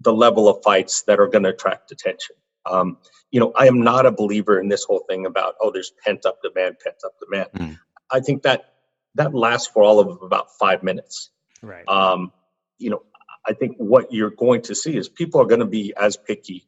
[0.02, 2.36] the level of fights that are going to attract attention.
[2.66, 2.98] Um,
[3.32, 6.26] you know, I am not a believer in this whole thing about oh, there's pent
[6.26, 7.50] up demand, pent up demand.
[7.56, 7.80] Mm.
[8.12, 8.73] I think that
[9.16, 11.30] that lasts for all of about five minutes.
[11.62, 11.88] Right.
[11.88, 12.32] Um,
[12.78, 13.04] you know,
[13.46, 16.66] I think what you're going to see is people are going to be as picky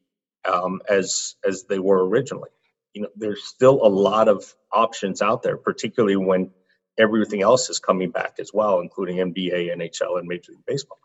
[0.52, 2.50] um, as as they were originally.
[2.94, 6.52] You know, there's still a lot of options out there, particularly when
[6.98, 11.00] everything else is coming back as well, including NBA, NHL, and Major League Baseball.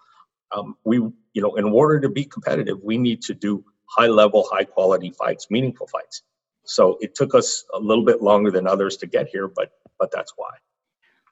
[0.52, 4.46] Um, we, you know, in order to be competitive, we need to do high level,
[4.50, 6.22] high quality fights, meaningful fights.
[6.64, 10.10] So it took us a little bit longer than others to get here, but but
[10.12, 10.50] that's why.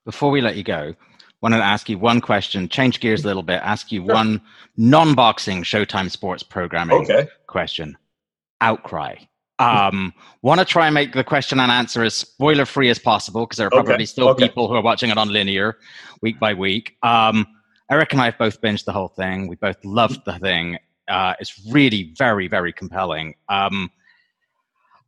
[0.09, 0.95] Before we let you go,
[1.43, 4.15] wanted to ask you one question, change gears a little bit, ask you sure.
[4.15, 4.41] one
[4.79, 7.29] non-boxing Showtime sports programming okay.
[7.47, 7.95] question.
[8.63, 9.17] Outcry.
[9.59, 13.43] Um, want to try and make the question and answer as spoiler free as possible
[13.45, 14.05] because there are probably okay.
[14.07, 14.47] still okay.
[14.47, 15.77] people who are watching it on linear
[16.23, 16.97] week by week.
[17.03, 17.47] Um,
[17.91, 19.47] Eric and I have both binged the whole thing.
[19.47, 20.79] We both loved the thing.
[21.07, 23.35] Uh, it's really very, very compelling.
[23.51, 23.91] Um,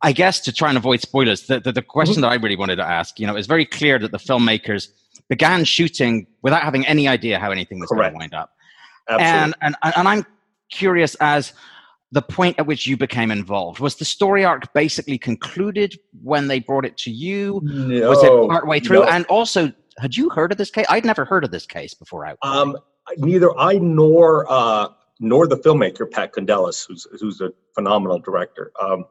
[0.03, 2.21] I guess to try and avoid spoilers, the, the, the question mm-hmm.
[2.21, 4.89] that I really wanted to ask, you know, it's very clear that the filmmakers
[5.29, 8.51] began shooting without having any idea how anything was going to wind up.
[9.07, 10.25] And, and, and I'm
[10.71, 11.53] curious as
[12.11, 13.79] the point at which you became involved.
[13.79, 17.61] Was the story arc basically concluded when they brought it to you?
[17.63, 18.99] No, was it partway through?
[18.99, 19.03] No.
[19.05, 20.85] and also had you heard of this case?
[20.89, 22.77] I'd never heard of this case before out um,
[23.17, 24.87] neither i nor uh,
[25.19, 28.71] nor the filmmaker pat Kondelis, who's who's a phenomenal director.
[28.81, 29.05] Um,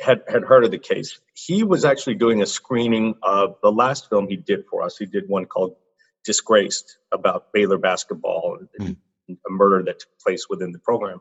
[0.00, 4.08] had had heard of the case he was actually doing a screening of the last
[4.08, 5.76] film he did for us he did one called
[6.24, 8.96] disgraced about baylor basketball and
[9.28, 9.36] mm.
[9.46, 11.20] a murder that took place within the program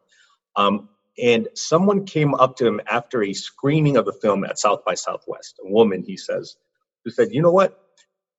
[0.55, 0.89] um,
[1.21, 4.95] and someone came up to him after a screening of the film at South by
[4.95, 5.59] Southwest.
[5.63, 6.55] A woman, he says,
[7.03, 7.77] who said, "You know what?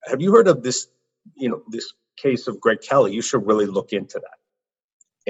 [0.05, 0.89] Have you heard of this?
[1.35, 3.13] You know this case of Greg Kelly?
[3.13, 4.39] You should really look into that."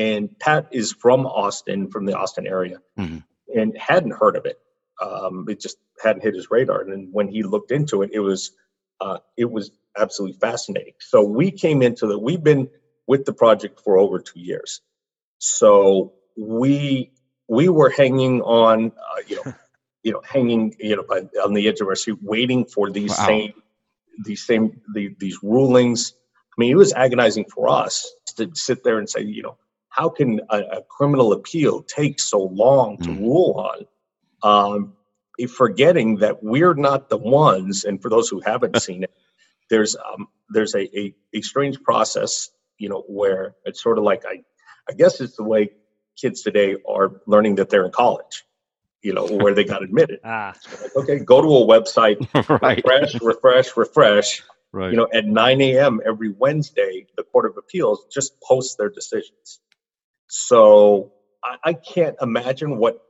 [0.01, 3.19] And Pat is from Austin, from the Austin area, mm-hmm.
[3.55, 4.59] and hadn't heard of it.
[5.03, 6.83] Um, it just hadn't hit his radar.
[6.83, 8.53] And when he looked into it, it was
[9.01, 10.95] uh, it was absolutely fascinating.
[11.01, 12.19] So we came into the.
[12.19, 12.69] We've been
[13.07, 14.81] with the project for over two years.
[15.39, 17.13] So we
[17.49, 19.55] we were hanging on, uh, you know,
[20.03, 21.03] you know, hanging, you know,
[21.45, 23.27] on the edge of our seat, waiting for these wow.
[23.27, 23.53] same,
[24.25, 26.15] these same, the, these rulings.
[26.37, 29.57] I mean, it was agonizing for us to sit there and say, you know,
[29.91, 33.21] how can a, a criminal appeal take so long to mm.
[33.21, 33.87] rule on?
[34.43, 34.95] Um,
[35.57, 39.13] forgetting that we're not the ones, and for those who haven't seen it,
[39.71, 44.25] there's um, there's a, a, a strange process, you know, where it's sort of like
[44.27, 44.43] I,
[44.89, 45.71] I guess it's the way
[46.17, 48.45] kids today are learning that they're in college,
[49.03, 50.21] you know, where they got admitted.
[50.25, 50.55] ah.
[50.83, 52.17] like, okay, go to a website,
[52.63, 52.83] right.
[52.85, 54.43] refresh, refresh, refresh.
[54.75, 54.91] Right.
[54.91, 56.01] You know, at 9 a.m.
[56.07, 59.61] every Wednesday, the Court of Appeals just posts their decisions.
[60.29, 61.13] So
[61.45, 63.03] I, I can't imagine what,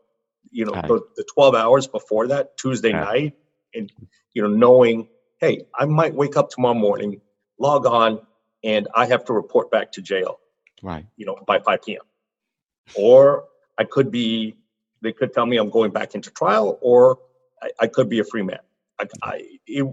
[0.52, 3.04] you know, the, the, 12 hours before that, Tuesday yeah.
[3.04, 3.34] night,
[3.74, 3.92] and,
[4.34, 5.08] you know, knowing,
[5.40, 7.20] hey, I might wake up tomorrow morning,
[7.58, 8.20] log on,
[8.62, 10.38] and I have to report back to jail.
[10.82, 11.06] Right.
[11.16, 12.02] You know, by 5 p.m
[12.94, 13.44] or
[13.78, 14.56] I could be,
[15.00, 17.18] they could tell me I'm going back into trial, or
[17.62, 18.60] I, I could be a free man.
[18.98, 19.84] I, I it,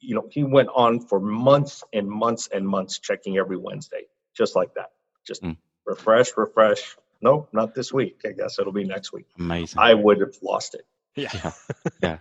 [0.00, 4.02] you know, he went on for months and months and months checking every Wednesday,
[4.34, 4.90] just like that.
[5.26, 5.56] Just mm.
[5.84, 6.96] refresh, refresh.
[7.20, 8.20] Nope, not this week.
[8.26, 9.26] I guess it'll be next week.
[9.38, 9.78] Amazing.
[9.78, 10.86] I would have lost it.
[11.16, 11.52] Yeah.
[12.02, 12.18] yeah.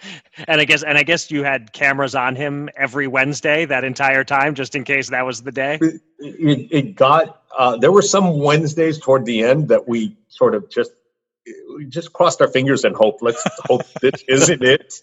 [0.47, 4.23] and I guess and I guess you had cameras on him every Wednesday that entire
[4.23, 5.77] time just in case that was the day.
[5.81, 10.55] It, it, it got uh, there were some Wednesdays toward the end that we sort
[10.55, 10.91] of just
[11.75, 13.17] we just crossed our fingers and hope.
[13.21, 14.99] Let's hope this isn't it.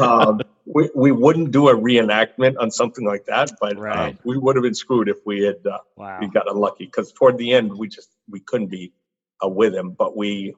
[0.00, 4.14] Um, we, we wouldn't do a reenactment on something like that, but uh, right.
[4.14, 6.18] uh, we would have been screwed if we had uh, wow.
[6.20, 8.92] we got unlucky because toward the end we just we couldn't be
[9.42, 9.90] uh, with him.
[9.90, 10.54] But we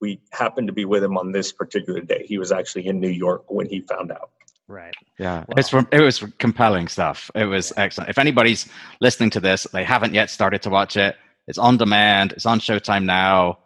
[0.00, 2.24] we happened to be with him on this particular day.
[2.26, 4.30] He was actually in New York when he found out.
[4.66, 4.94] Right.
[5.18, 5.44] Yeah.
[5.48, 7.30] Well, it's it was compelling stuff.
[7.34, 8.08] It was excellent.
[8.08, 8.68] If anybody's
[9.00, 11.16] listening to this, they haven't yet started to watch it.
[11.48, 12.32] It's on demand.
[12.32, 13.58] It's on Showtime now.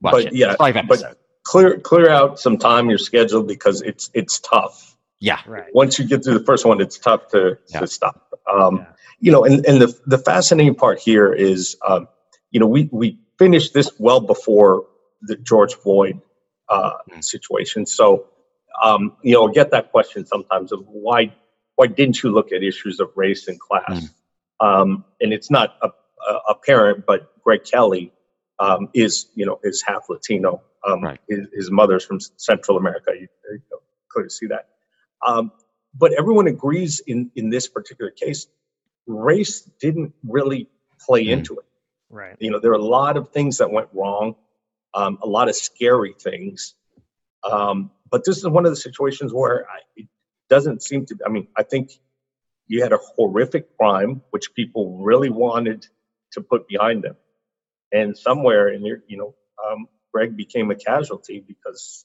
[0.00, 0.34] Watch but it.
[0.34, 1.14] yeah, five episodes.
[1.14, 4.96] But clear clear out some time your schedule because it's it's tough.
[5.20, 5.38] Yeah.
[5.46, 5.72] Right.
[5.72, 7.78] Once you get through the first one, it's tough to, yeah.
[7.78, 8.28] to stop.
[8.52, 8.86] Um, yeah.
[9.20, 12.08] You know, and, and the the fascinating part here is, um,
[12.50, 14.86] you know, we we finished this well before
[15.22, 16.20] the George Floyd
[16.68, 17.24] uh, mm.
[17.24, 17.84] situation.
[17.86, 18.26] So,
[18.80, 21.34] um, you know, I get that question sometimes of why
[21.74, 23.84] why didn't you look at issues of race and class?
[23.90, 24.08] Mm.
[24.60, 28.12] Um, and it's not a, a, apparent, but Greg Kelly
[28.60, 30.62] um, is you know is half Latino.
[30.86, 31.20] Um, right.
[31.28, 33.10] His, his, mother's from Central America.
[33.14, 33.78] You, you know,
[34.08, 34.68] clearly see that.
[35.26, 35.50] Um,
[35.96, 38.46] but everyone agrees in in this particular case,
[39.06, 40.68] race didn't really
[41.00, 41.32] play mm.
[41.32, 41.64] into it.
[42.12, 42.36] Right.
[42.38, 44.36] You know, there are a lot of things that went wrong,
[44.92, 46.74] um, a lot of scary things.
[47.42, 50.06] Um, but this is one of the situations where I, it
[50.48, 51.16] doesn't seem to.
[51.26, 51.92] I mean, I think
[52.66, 55.86] you had a horrific crime which people really wanted
[56.32, 57.16] to put behind them,
[57.90, 59.34] and somewhere in your, you know,
[59.66, 62.04] um, Greg became a casualty because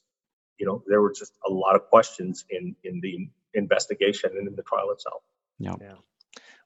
[0.58, 4.56] you know there were just a lot of questions in in the investigation and in
[4.56, 5.22] the trial itself.
[5.58, 5.74] Yeah.
[5.80, 5.94] yeah.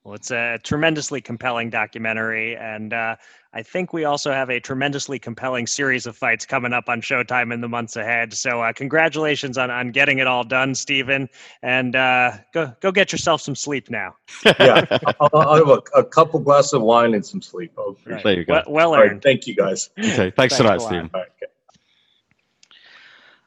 [0.04, 3.14] Well, it's a tremendously compelling documentary, and uh,
[3.54, 7.52] I think we also have a tremendously compelling series of fights coming up on Showtime
[7.54, 8.32] in the months ahead.
[8.32, 11.28] So, uh, congratulations on, on getting it all done, Stephen,
[11.62, 14.16] and uh, go go get yourself some sleep now.
[14.44, 14.84] yeah,
[15.20, 17.72] I'll, I'll have a, a, couple glasses of wine and some sleep.
[17.76, 18.24] Oh, right.
[18.24, 18.54] There you go.
[18.54, 19.12] Well, well earned.
[19.12, 19.90] Right, thank you, guys.
[20.00, 21.10] Okay, thanks, thanks so much, Stephen.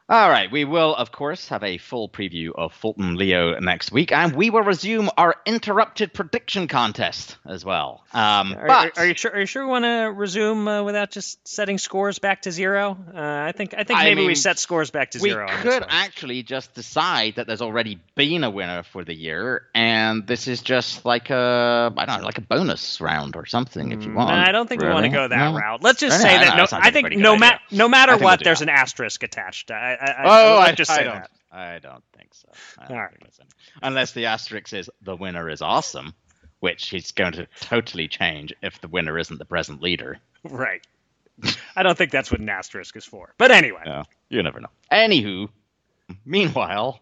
[0.07, 4.11] All right, we will, of course, have a full preview of Fulton Leo next week,
[4.11, 8.03] and we will resume our interrupted prediction contest as well.
[8.13, 9.31] Um, are, but are, you sure?
[9.31, 12.95] Are you sure we want to resume uh, without just setting scores back to zero?
[13.15, 15.47] Uh, I think I think maybe I mean, we set scores back to we zero.
[15.47, 20.27] We could actually just decide that there's already been a winner for the year, and
[20.27, 24.03] this is just like a I don't know, like a bonus round or something, if
[24.03, 24.29] you mm, want.
[24.29, 24.91] I don't think really?
[24.91, 25.57] we want to go that no?
[25.57, 25.81] route.
[25.81, 29.23] Let's just say that no, I think no, ma- no matter what, there's an asterisk
[29.23, 29.71] attached.
[29.71, 31.31] I, I, I, oh, I just say I don't, that.
[31.51, 32.49] I don't think so.
[32.87, 33.47] Don't All think right.
[33.81, 36.13] Unless the asterisk is the winner is awesome,
[36.59, 40.19] which he's going to totally change if the winner isn't the present leader.
[40.43, 40.85] Right.
[41.75, 43.33] I don't think that's what an asterisk is for.
[43.37, 43.81] But anyway.
[43.85, 44.69] Yeah, you never know.
[44.91, 45.49] Anywho,
[46.25, 47.01] meanwhile,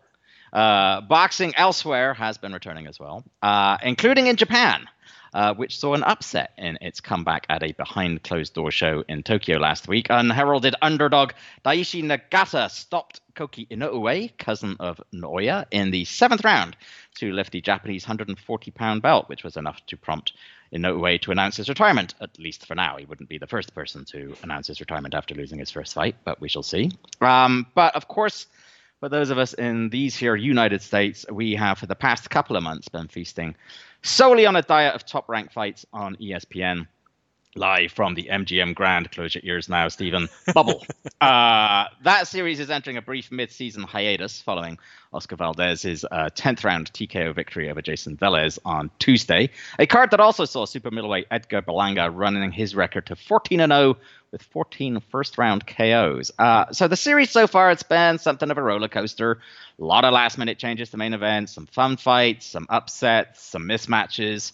[0.52, 4.88] uh, boxing elsewhere has been returning as well, uh, including in Japan
[5.34, 9.24] uh, which saw an upset in its comeback at a behind closed door show in
[9.24, 10.08] Tokyo last week.
[10.10, 11.32] Unheralded underdog
[11.66, 16.78] Daishi Nagata stopped Koki Inoue, cousin of Naoya, in the seventh round
[17.16, 20.34] to lift the Japanese 140 pound belt, which was enough to prompt
[20.74, 22.98] Inoue to announce his retirement, at least for now.
[22.98, 26.16] He wouldn't be the first person to announce his retirement after losing his first fight,
[26.24, 26.92] but we shall see.
[27.22, 28.48] Um, but of course,
[29.04, 32.56] for those of us in these here United States, we have for the past couple
[32.56, 33.54] of months been feasting
[34.02, 36.88] solely on a diet of top ranked fights on ESPN.
[37.56, 40.28] Live from the MGM Grand, close your ears now, Stephen.
[40.56, 40.84] Bubble.
[41.22, 44.80] uh, that series is entering a brief mid-season hiatus following
[45.14, 49.52] Oscar Valdez's uh, 10th round TKO victory over Jayson Velez on Tuesday.
[49.78, 53.98] A card that also saw super middleweight Edgar Berlanga running his record to 14 0
[54.32, 56.32] with 14 first round KOs.
[56.40, 59.40] Uh, so the series so far, it's been something of a roller coaster.
[59.80, 63.68] A lot of last minute changes to main events, some fun fights, some upsets, some
[63.68, 64.54] mismatches.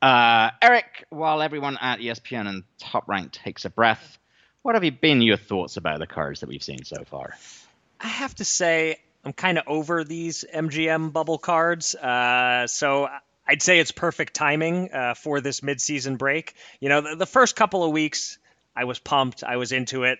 [0.00, 4.18] Uh, Eric, while everyone at ESPN and Top Rank takes a breath,
[4.62, 7.34] what have you been your thoughts about the cards that we've seen so far?
[8.00, 11.94] I have to say, I'm kind of over these MGM bubble cards.
[11.94, 13.08] Uh, so
[13.46, 16.54] I'd say it's perfect timing uh, for this midseason break.
[16.80, 18.38] You know, the, the, first couple of weeks,
[18.76, 20.18] I was pumped, I was into it,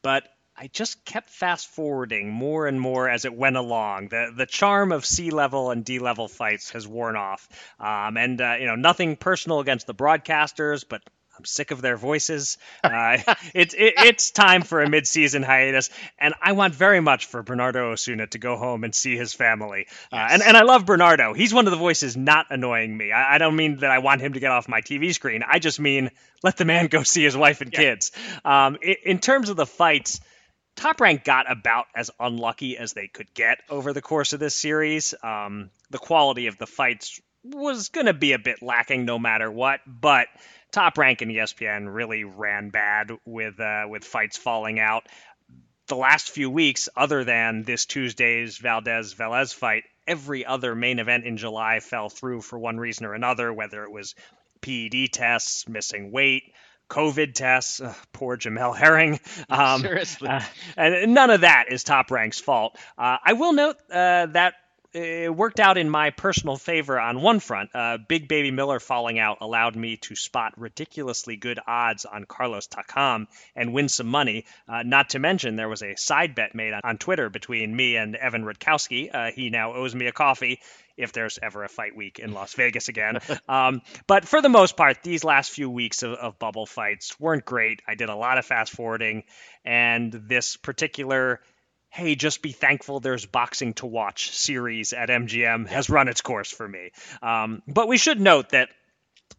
[0.00, 0.24] but
[0.60, 4.08] I just kept fast forwarding more and more as it went along.
[4.08, 7.48] The the charm of C level and D level fights has worn off,
[7.78, 11.00] um, and uh, you know nothing personal against the broadcasters, but
[11.38, 12.58] I'm sick of their voices.
[12.82, 13.18] Uh,
[13.54, 17.92] it's it, it's time for a mid-season hiatus, and I want very much for Bernardo
[17.92, 19.86] Osuna to go home and see his family.
[20.12, 21.34] Uh, and and I love Bernardo.
[21.34, 23.12] He's one of the voices not annoying me.
[23.12, 25.44] I, I, don't mean that I want him to get off my TV screen.
[25.46, 26.10] I just mean
[26.42, 27.78] let the man go see his wife and yeah.
[27.78, 28.10] kids.
[28.44, 30.20] Um, in terms of the fights.
[30.78, 34.54] Top Rank got about as unlucky as they could get over the course of this
[34.54, 35.12] series.
[35.24, 39.50] Um, the quality of the fights was going to be a bit lacking no matter
[39.50, 40.28] what, but
[40.70, 45.08] Top Rank and ESPN really ran bad with uh, with fights falling out.
[45.88, 51.24] The last few weeks, other than this Tuesday's Valdez Velez fight, every other main event
[51.24, 54.14] in July fell through for one reason or another, whether it was
[54.60, 56.52] PED tests, missing weight,
[56.88, 57.80] COVID tests.
[57.80, 59.20] Ugh, poor Jamel Herring.
[59.50, 60.28] Um, Seriously.
[60.28, 60.40] Uh,
[60.76, 62.76] and none of that is Top Rank's fault.
[62.98, 64.54] Uh, I will note uh, that
[64.92, 67.70] it worked out in my personal favor on one front.
[67.74, 72.68] Uh, Big Baby Miller falling out allowed me to spot ridiculously good odds on Carlos
[72.68, 74.46] Takam and win some money.
[74.68, 77.96] Uh, not to mention, there was a side bet made on, on Twitter between me
[77.96, 79.14] and Evan Rutkowski.
[79.14, 80.60] Uh, he now owes me a coffee
[80.98, 83.18] if there's ever a fight week in Las Vegas again.
[83.48, 87.44] um, but for the most part, these last few weeks of, of bubble fights weren't
[87.44, 87.80] great.
[87.86, 89.24] I did a lot of fast forwarding,
[89.64, 91.40] and this particular
[91.90, 96.50] hey, just be thankful there's boxing to watch series at MGM has run its course
[96.50, 96.90] for me.
[97.22, 98.68] Um, but we should note that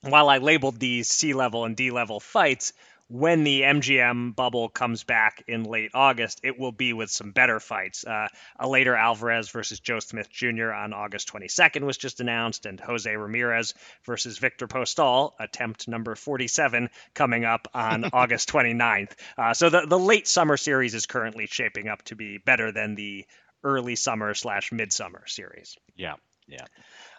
[0.01, 2.73] while I labeled these C level and D level fights,
[3.09, 7.59] when the MGM bubble comes back in late August, it will be with some better
[7.59, 8.05] fights.
[8.05, 8.27] Uh,
[8.61, 10.71] Eleider Alvarez versus Joe Smith Jr.
[10.71, 13.73] on August 22nd was just announced, and Jose Ramirez
[14.05, 19.13] versus Viktor Postol, attempt number 47, coming up on August 29th.
[19.37, 22.93] Uh, so the, the late summer series is currently shaping up to be better than
[22.93, 23.25] the
[23.63, 25.77] early summer slash midsummer series.
[25.95, 26.13] Yeah,
[26.49, 26.65] yeah.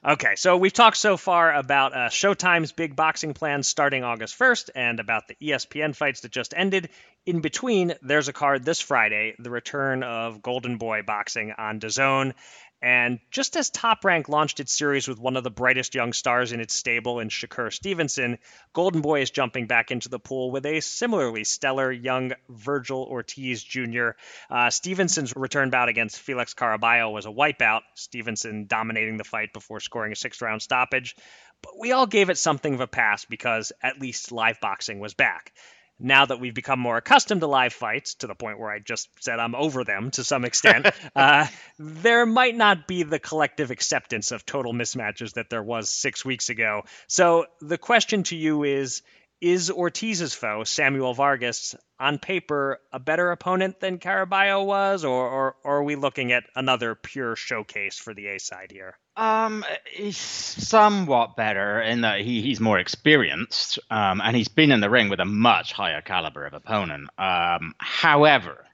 [0.03, 4.71] Okay, so we've talked so far about uh, Showtime's big boxing plans starting August 1st
[4.75, 6.89] and about the ESPN fights that just ended.
[7.27, 12.33] In between, there's a card this Friday, the return of Golden Boy boxing on DAZN.
[12.83, 16.53] And just as Top Rank launched its series with one of the brightest young stars
[16.53, 18.39] in its stable in Shakur Stevenson,
[18.73, 23.63] Golden Boy is jumping back into the pool with a similarly stellar young Virgil Ortiz
[23.63, 24.11] Jr.
[24.49, 29.81] Uh, Stevenson's return bout against Felix Caraballo was a wipeout, Stevenson dominating the fight before
[29.81, 31.17] scoring a six round stoppage.
[31.63, 35.13] But we all gave it something of a pass because at least live boxing was
[35.13, 35.53] back
[36.01, 39.09] now that we've become more accustomed to live fights, to the point where I just
[39.21, 40.87] said I'm over them to some extent,
[41.17, 41.47] uh,
[41.79, 46.49] there might not be the collective acceptance of total mismatches that there was six weeks
[46.49, 46.83] ago.
[47.07, 49.03] So the question to you is
[49.41, 55.57] Is Ortiz's foe, Samuel Vargas, on paper a better opponent than Caraballo was, or, or,
[55.65, 58.99] or are we looking at another pure showcase for the A side here?
[59.17, 64.81] Um, he's somewhat better in that he, he's more experienced, um, and he's been in
[64.81, 67.11] the ring with a much higher caliber of opponent.
[67.19, 68.65] Um, however,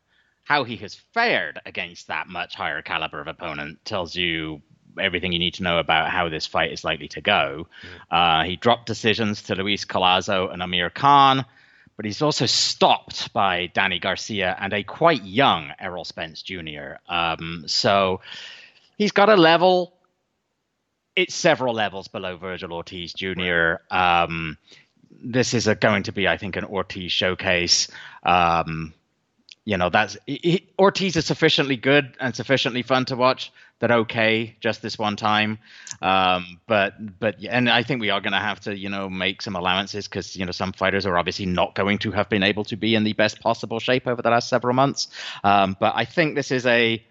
[0.45, 4.63] how he has fared against that much higher caliber of opponent tells you
[4.99, 7.67] everything you need to know about how this fight is likely to go.
[8.11, 11.45] Uh, he dropped decisions to Luis Collazo and Amir Khan,
[11.97, 16.95] but he's also stopped by Danny Garcia and a quite young Errol Spence Jr.
[17.09, 18.21] Um, so
[18.97, 19.96] he's got a level
[21.17, 23.77] it's several levels below Virgil Ortiz Jr.
[23.91, 24.59] Um,
[25.11, 27.89] this is a, going to be, I think, an Ortiz showcase.
[28.23, 28.93] Um,
[29.65, 33.51] you know, that's he, Ortiz is sufficiently good and sufficiently fun to watch
[33.81, 35.59] that okay, just this one time.
[36.01, 39.43] Um, but but and I think we are going to have to you know make
[39.43, 42.65] some allowances because you know some fighters are obviously not going to have been able
[42.65, 45.09] to be in the best possible shape over the last several months.
[45.43, 47.05] Um, but I think this is a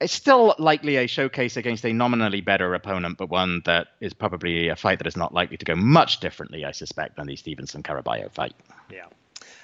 [0.00, 4.68] it's still likely a showcase against a nominally better opponent, but one that is probably
[4.68, 7.82] a fight that is not likely to go much differently, I suspect, than the Stevenson
[7.82, 8.54] Caraballo fight.
[8.90, 9.06] Yeah.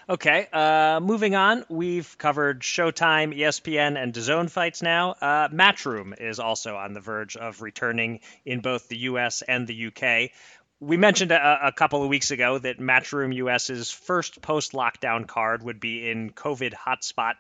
[0.09, 1.65] Okay, uh, moving on.
[1.69, 5.13] We've covered Showtime, ESPN, and DAZN fights now.
[5.21, 9.43] Uh, Matchroom is also on the verge of returning in both the U.S.
[9.43, 10.33] and the U.K.
[10.79, 15.81] We mentioned a, a couple of weeks ago that Matchroom US's first post-lockdown card would
[15.81, 17.35] be in COVID hotspot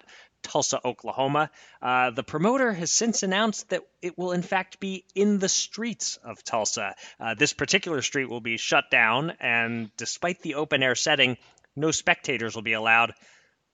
[0.47, 1.51] Tulsa, Oklahoma.
[1.83, 6.19] Uh, the promoter has since announced that it will, in fact, be in the streets
[6.25, 6.95] of Tulsa.
[7.19, 11.37] Uh, this particular street will be shut down, and despite the open air setting,
[11.75, 13.13] no spectators will be allowed.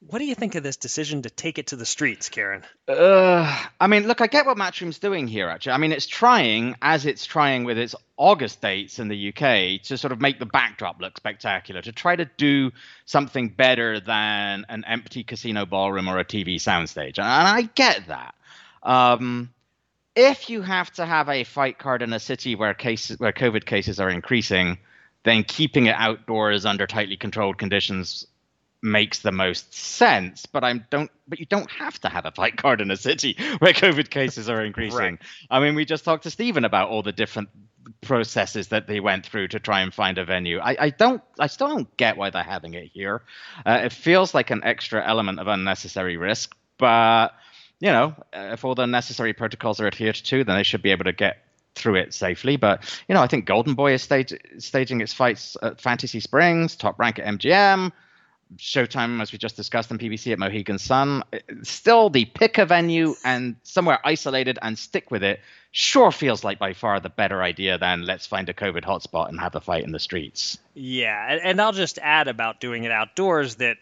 [0.09, 2.65] What do you think of this decision to take it to the streets, Kieran?
[2.89, 5.73] Uh, I mean, look, I get what Matchroom's doing here, actually.
[5.73, 9.97] I mean, it's trying, as it's trying with its August dates in the UK, to
[9.97, 12.73] sort of make the backdrop look spectacular, to try to do
[13.05, 17.19] something better than an empty casino ballroom or a TV soundstage.
[17.19, 18.35] And I get that.
[18.83, 19.51] Um,
[20.17, 23.65] if you have to have a fight card in a city where cases where COVID
[23.65, 24.79] cases are increasing,
[25.23, 28.27] then keeping it outdoors under tightly controlled conditions
[28.83, 30.47] makes the most sense.
[30.47, 31.11] But I'm don't.
[31.29, 34.49] But you don't have to have a fight card in a city where COVID cases
[34.49, 34.99] are increasing.
[34.99, 35.19] right.
[35.51, 37.49] I mean, we just talked to Stephen about all the different
[38.01, 40.59] processes that they went through to try and find a venue.
[40.59, 41.23] I, I don't.
[41.39, 43.23] I still don't get why they're having it here.
[43.65, 47.35] Uh, it feels like an extra element of unnecessary risk, but.
[47.81, 51.03] You know, if all the necessary protocols are adhered to, then they should be able
[51.07, 51.39] to get
[51.75, 52.57] through it safely.
[52.57, 56.77] But you know, I think Golden Boy is stage, staging its fights at Fantasy Springs,
[56.77, 57.91] Top Rank at MGM.
[58.57, 61.23] Showtime, as we just discussed, and PBC at Mohegan Sun.
[61.63, 65.41] Still the pick a venue and somewhere isolated and stick with it
[65.73, 69.41] sure feels like by far the better idea than let's find a COVID hotspot and
[69.41, 70.59] have a fight in the streets.
[70.75, 73.79] Yeah, and I'll just add about doing it outdoors that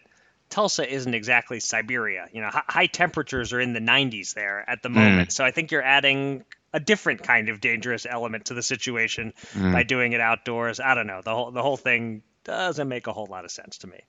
[0.49, 2.27] Tulsa isn't exactly Siberia.
[2.31, 4.95] You know, high temperatures are in the 90s there at the hmm.
[4.95, 5.29] moment.
[5.29, 5.33] Mm.
[5.33, 6.43] So I think you're adding
[6.73, 9.73] a different kind of dangerous element to the situation mm.
[9.73, 10.79] by doing it outdoors.
[10.79, 11.21] I don't know.
[11.23, 13.99] The whole the whole thing doesn't make a whole lot of sense to me.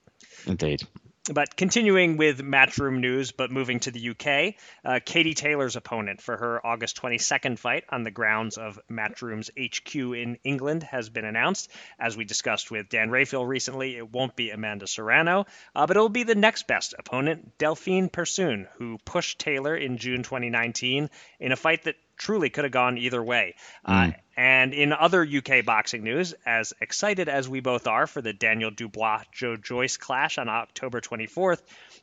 [0.45, 0.83] Indeed.
[1.31, 6.35] But continuing with Matchroom news, but moving to the UK, uh, Katie Taylor's opponent for
[6.35, 11.71] her August 22nd fight on the grounds of Matchroom's HQ in England has been announced.
[11.97, 16.09] As we discussed with Dan Rafael recently, it won't be Amanda Serrano, uh, but it'll
[16.09, 21.09] be the next best opponent, Delphine Persoon, who pushed Taylor in June 2019
[21.39, 23.55] in a fight that truly could have gone either way.
[23.87, 24.09] Mm.
[24.09, 28.33] Uh, And in other UK boxing news, as excited as we both are for the
[28.33, 31.61] Daniel Dubois Joe Joyce clash on October 24th,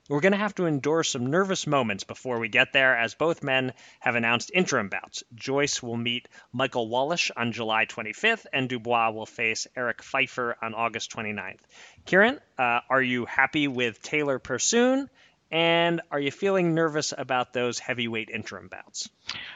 [0.09, 3.43] we're going to have to endure some nervous moments before we get there, as both
[3.43, 5.25] men have announced interim bouts.
[5.35, 10.75] Joyce will meet Michael Wallisch on July 25th, and Dubois will face Erik Pfeifer on
[10.75, 11.61] August 29th.
[12.07, 15.11] Kieran, uh, are you happy with Taylor Persoon?
[15.51, 19.09] And are you feeling nervous about those heavyweight interim bouts?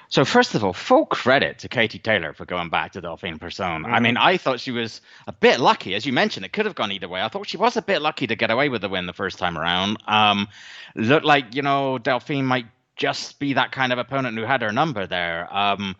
[0.08, 3.82] So first of all, full credit to Katie Taylor for going back to Delphine Persoon.
[3.84, 3.94] Mm-hmm.
[3.94, 6.44] I mean, I thought she was a bit lucky, as you mentioned.
[6.44, 7.22] It could have gone either way.
[7.22, 9.38] I thought she was a bit lucky to get away with the win the first
[9.38, 9.98] time around.
[10.06, 10.48] Um,
[10.96, 12.66] looked like you know Delphine might
[12.96, 15.48] just be that kind of opponent who had her number there.
[15.54, 15.94] Um,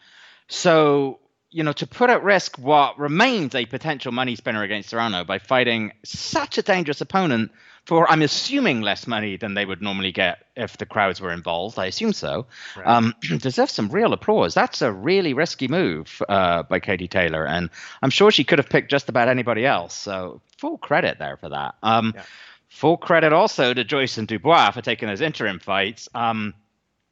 [0.48, 1.20] so
[1.54, 5.38] you know, to put at risk what remains a potential money spinner against Serrano by
[5.38, 7.52] fighting such a dangerous opponent
[7.84, 11.78] for, I'm assuming, less money than they would normally get if the crowds were involved.
[11.78, 12.46] I assume so.
[12.76, 12.86] Right.
[12.86, 14.54] Um, deserves some real applause.
[14.54, 17.68] That's a really risky move uh, by Katie Taylor, and
[18.02, 19.94] I'm sure she could have picked just about anybody else.
[19.94, 21.74] So full credit there for that.
[21.82, 22.22] Um, yeah.
[22.68, 26.08] Full credit also to Joyce and Dubois for taking those interim fights.
[26.14, 26.54] Um,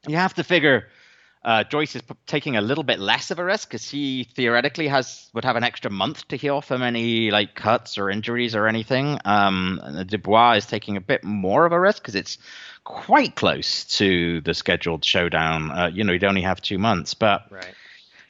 [0.09, 0.89] you have to figure
[1.45, 4.89] uh, Joyce is p- taking a little bit less of a risk because he theoretically
[4.89, 8.69] has would have an extra month to heal from any like cuts or injuries or
[8.69, 9.19] anything.
[9.25, 12.39] Um, Dubois is taking a bit more of a risk because it's
[12.85, 15.71] quite close to the scheduled showdown.
[15.71, 17.75] Uh, you know, he'd only have two months, but right.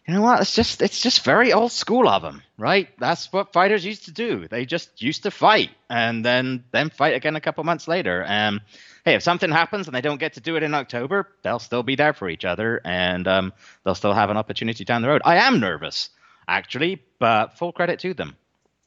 [0.06, 0.40] You know what?
[0.40, 2.88] It's just it's just very old school of them, right?
[2.98, 4.48] That's what fighters used to do.
[4.48, 8.24] They just used to fight and then then fight again a couple months later.
[8.26, 8.60] Um,
[9.04, 11.84] hey, if something happens and they don't get to do it in October, they'll still
[11.84, 13.52] be there for each other and um,
[13.84, 15.22] they'll still have an opportunity down the road.
[15.24, 16.10] I am nervous,
[16.48, 18.36] actually, but full credit to them.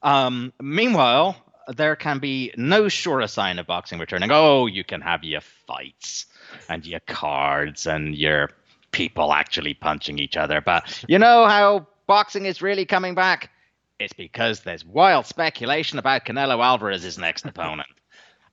[0.03, 1.37] Um, meanwhile,
[1.69, 4.31] there can be no surer sign of boxing returning.
[4.31, 6.25] Oh, you can have your fights
[6.67, 8.49] and your cards and your
[8.95, 10.61] people actually punching each other.
[10.61, 13.51] But you know how boxing is really coming back?
[13.99, 17.89] It's because there's wild speculation about Canelo Alvarez's next opponent.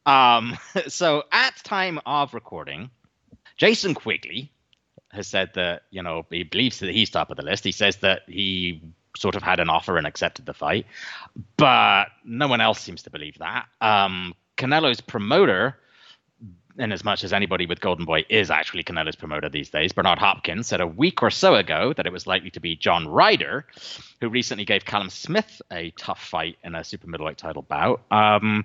[0.04, 2.90] Um, so at time of recording,
[3.56, 4.52] Jason Quigley
[5.12, 7.62] has said that you know he believes that he's top of the list.
[7.62, 8.82] He says that he
[9.16, 10.86] sort of had an offer and accepted the fight,
[11.56, 13.66] but no one else seems to believe that.
[13.80, 15.78] Um, Canelo's promoter,
[16.78, 20.18] in as much as anybody with Golden Boy is actually Canelo's promoter these days, Bernard
[20.18, 23.66] Hopkins said a week or so ago that it was likely to be John Ryder,
[24.20, 28.00] who recently gave Callum Smith a tough fight in a super middleweight title bout.
[28.10, 28.64] Um,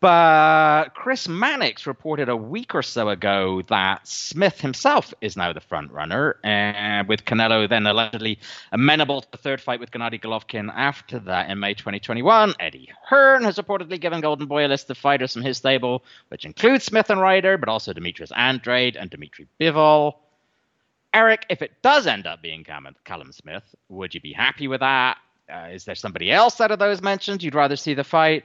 [0.00, 5.60] but Chris Mannix reported a week or so ago that Smith himself is now the
[5.60, 8.38] front runner, and with Canelo then allegedly
[8.70, 12.54] amenable to the third fight with Gennady Golovkin after that in May 2021.
[12.60, 16.44] Eddie Hearn has reportedly given Golden Boy a list of fighters from his stable, which
[16.44, 20.14] includes Smith and Ryder, but also Demetrius Andrade and Dmitry Bivol.
[21.12, 25.18] Eric, if it does end up being Callum Smith, would you be happy with that?
[25.52, 28.44] Uh, is there somebody else out of those mentioned you'd rather see the fight?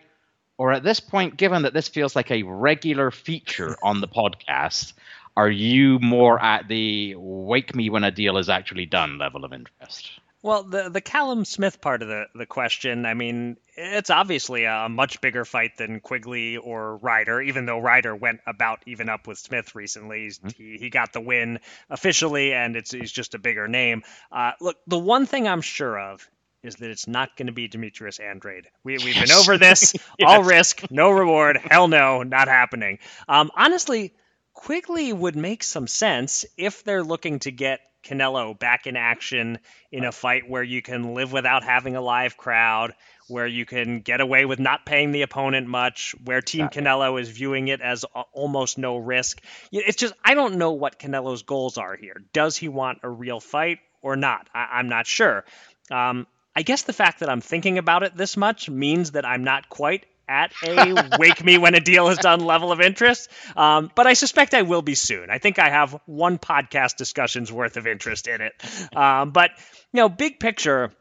[0.58, 4.94] Or at this point, given that this feels like a regular feature on the podcast,
[5.36, 9.54] are you more at the wake me when a deal is actually done level of
[9.54, 10.12] interest?
[10.44, 14.90] Well, the the Callum Smith part of the, the question, I mean, it's obviously a
[14.90, 19.38] much bigger fight than Quigley or Ryder, even though Ryder went about even up with
[19.38, 20.28] Smith recently.
[20.28, 20.50] Mm-hmm.
[20.50, 24.04] He, he got the win officially, and it's he's just a bigger name.
[24.34, 26.30] Uh, look, the one thing I'm sure of
[26.64, 28.68] is that it's not going to be Demetrius Andrade.
[28.84, 29.30] We, we've yes.
[29.30, 29.94] been over this.
[30.18, 30.26] yes.
[30.26, 31.58] All risk, no reward.
[31.58, 33.00] Hell no, not happening.
[33.28, 34.14] Um, honestly,
[34.54, 39.60] Quigley would make some sense if they're looking to get Canelo back in action
[39.92, 42.94] in a fight where you can live without having a live crowd,
[43.28, 47.30] where you can get away with not paying the opponent much, where Team Canelo is
[47.30, 48.04] viewing it as
[48.34, 49.42] almost no risk.
[49.72, 52.22] It's just, I don't know what Canelo's goals are here.
[52.34, 54.50] Does he want a real fight or not?
[54.54, 55.46] I, am not sure.
[55.90, 59.44] Um, I guess the fact that I'm thinking about it this much means that I'm
[59.44, 63.30] not quite at a wake me when a deal is done level of interest.
[63.56, 65.30] Um, but I suspect I will be soon.
[65.30, 68.54] I think I have one podcast discussion's worth of interest in it.
[68.96, 69.52] Um, but,
[69.92, 70.92] you know, big picture,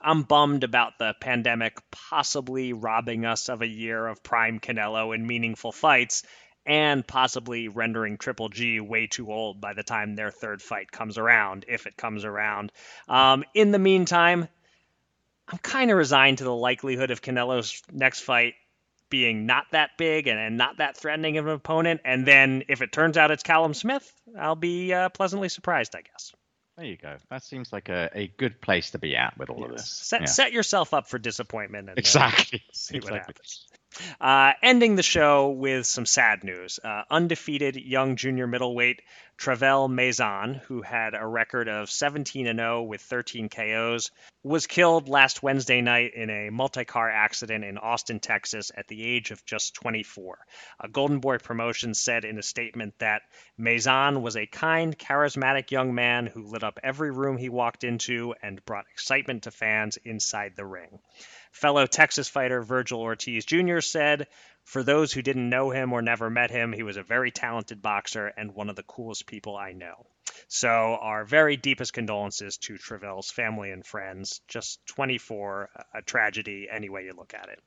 [0.00, 5.26] I'm bummed about the pandemic possibly robbing us of a year of prime Canelo and
[5.26, 6.22] meaningful fights
[6.64, 11.16] and possibly rendering Triple G way too old by the time their third fight comes
[11.16, 12.70] around, if it comes around.
[13.08, 14.48] Um, in the meantime,
[15.48, 18.54] I'm kind of resigned to the likelihood of Canelo's next fight
[19.10, 22.02] being not that big and, and, not that threatening of an opponent.
[22.04, 26.02] And then if it turns out it's Callum Smith, I'll be uh, pleasantly surprised, I
[26.02, 26.32] guess.
[26.76, 27.16] There you go.
[27.30, 29.70] That seems like a, a good place to be at with all yes.
[29.70, 29.88] of this.
[29.88, 30.26] Set, yeah.
[30.26, 31.88] set yourself up for disappointment.
[31.88, 32.62] And, exactly.
[32.68, 33.18] Uh, see exactly.
[33.18, 33.66] what happens.
[34.20, 36.78] Uh, ending the show with some sad news.
[36.82, 39.02] Uh, undefeated young junior middleweight
[39.38, 44.10] Travell Mazion, who had a record of 17 0 with 13 KOs,
[44.42, 49.04] was killed last Wednesday night in a multi car accident in Austin, Texas, at the
[49.04, 50.40] age of just 24.
[50.80, 53.22] A Golden Boy Promotions said in a statement that
[53.56, 58.34] Maison was a kind, charismatic young man who lit up every room he walked into
[58.42, 60.98] and brought excitement to fans inside the ring.
[61.52, 63.80] Fellow Texas fighter Virgil Ortiz Jr.
[63.80, 64.26] said,
[64.68, 67.80] For those who didn't know him or never met him, he was a very talented
[67.80, 70.06] boxer and one of the coolest people I know.
[70.46, 70.68] So,
[71.00, 74.42] our very deepest condolences to Travell's family and friends.
[74.46, 77.60] Just 24, a tragedy any way you look at it.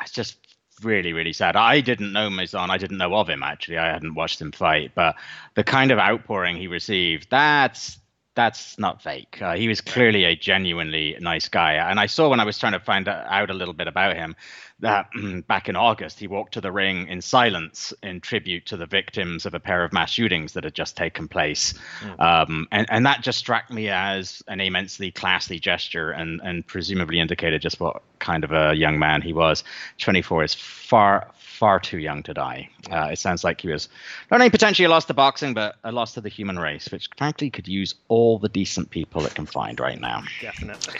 [0.00, 0.38] It's just
[0.80, 1.56] really, really sad.
[1.56, 2.70] I didn't know Mazion.
[2.70, 3.78] I didn't know of him, actually.
[3.78, 4.92] I hadn't watched him fight.
[4.94, 5.16] But
[5.54, 7.98] the kind of outpouring he received, that's
[8.34, 9.40] that's not fake.
[9.42, 11.74] Uh, he was clearly a genuinely nice guy.
[11.74, 14.36] And I saw when I was trying to find out a little bit about him
[14.82, 15.08] that
[15.46, 19.46] back in August, he walked to the ring in silence in tribute to the victims
[19.46, 21.74] of a pair of mass shootings that had just taken place.
[22.00, 22.20] Mm.
[22.20, 27.18] Um, and, and that just struck me as an immensely classy gesture and, and presumably
[27.18, 29.64] indicated just what kind of a young man he was.
[29.98, 32.68] 24 is far, far too young to die.
[32.90, 33.88] Uh, it sounds like he was
[34.30, 37.08] not only potentially a loss to boxing, but a loss to the human race, which
[37.16, 40.22] frankly could use all the decent people it can find right now.
[40.40, 40.94] Definitely.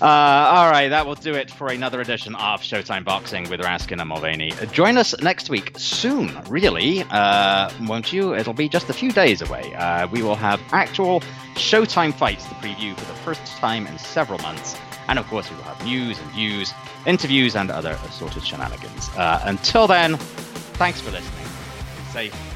[0.00, 4.00] Uh, all right, that will do it for another edition of Showtime Boxing with Raskin
[4.00, 4.52] and Mulvaney.
[4.72, 8.34] Join us next week, soon, really, uh, won't you?
[8.34, 9.74] It'll be just a few days away.
[9.74, 11.20] Uh, we will have actual
[11.54, 14.76] Showtime fights to preview for the first time in several months.
[15.08, 16.72] And of course, we will have news and views,
[17.06, 19.08] interviews, and other assorted shenanigans.
[19.16, 20.16] Uh, until then,
[20.76, 21.44] thanks for listening.
[21.96, 22.53] Be safe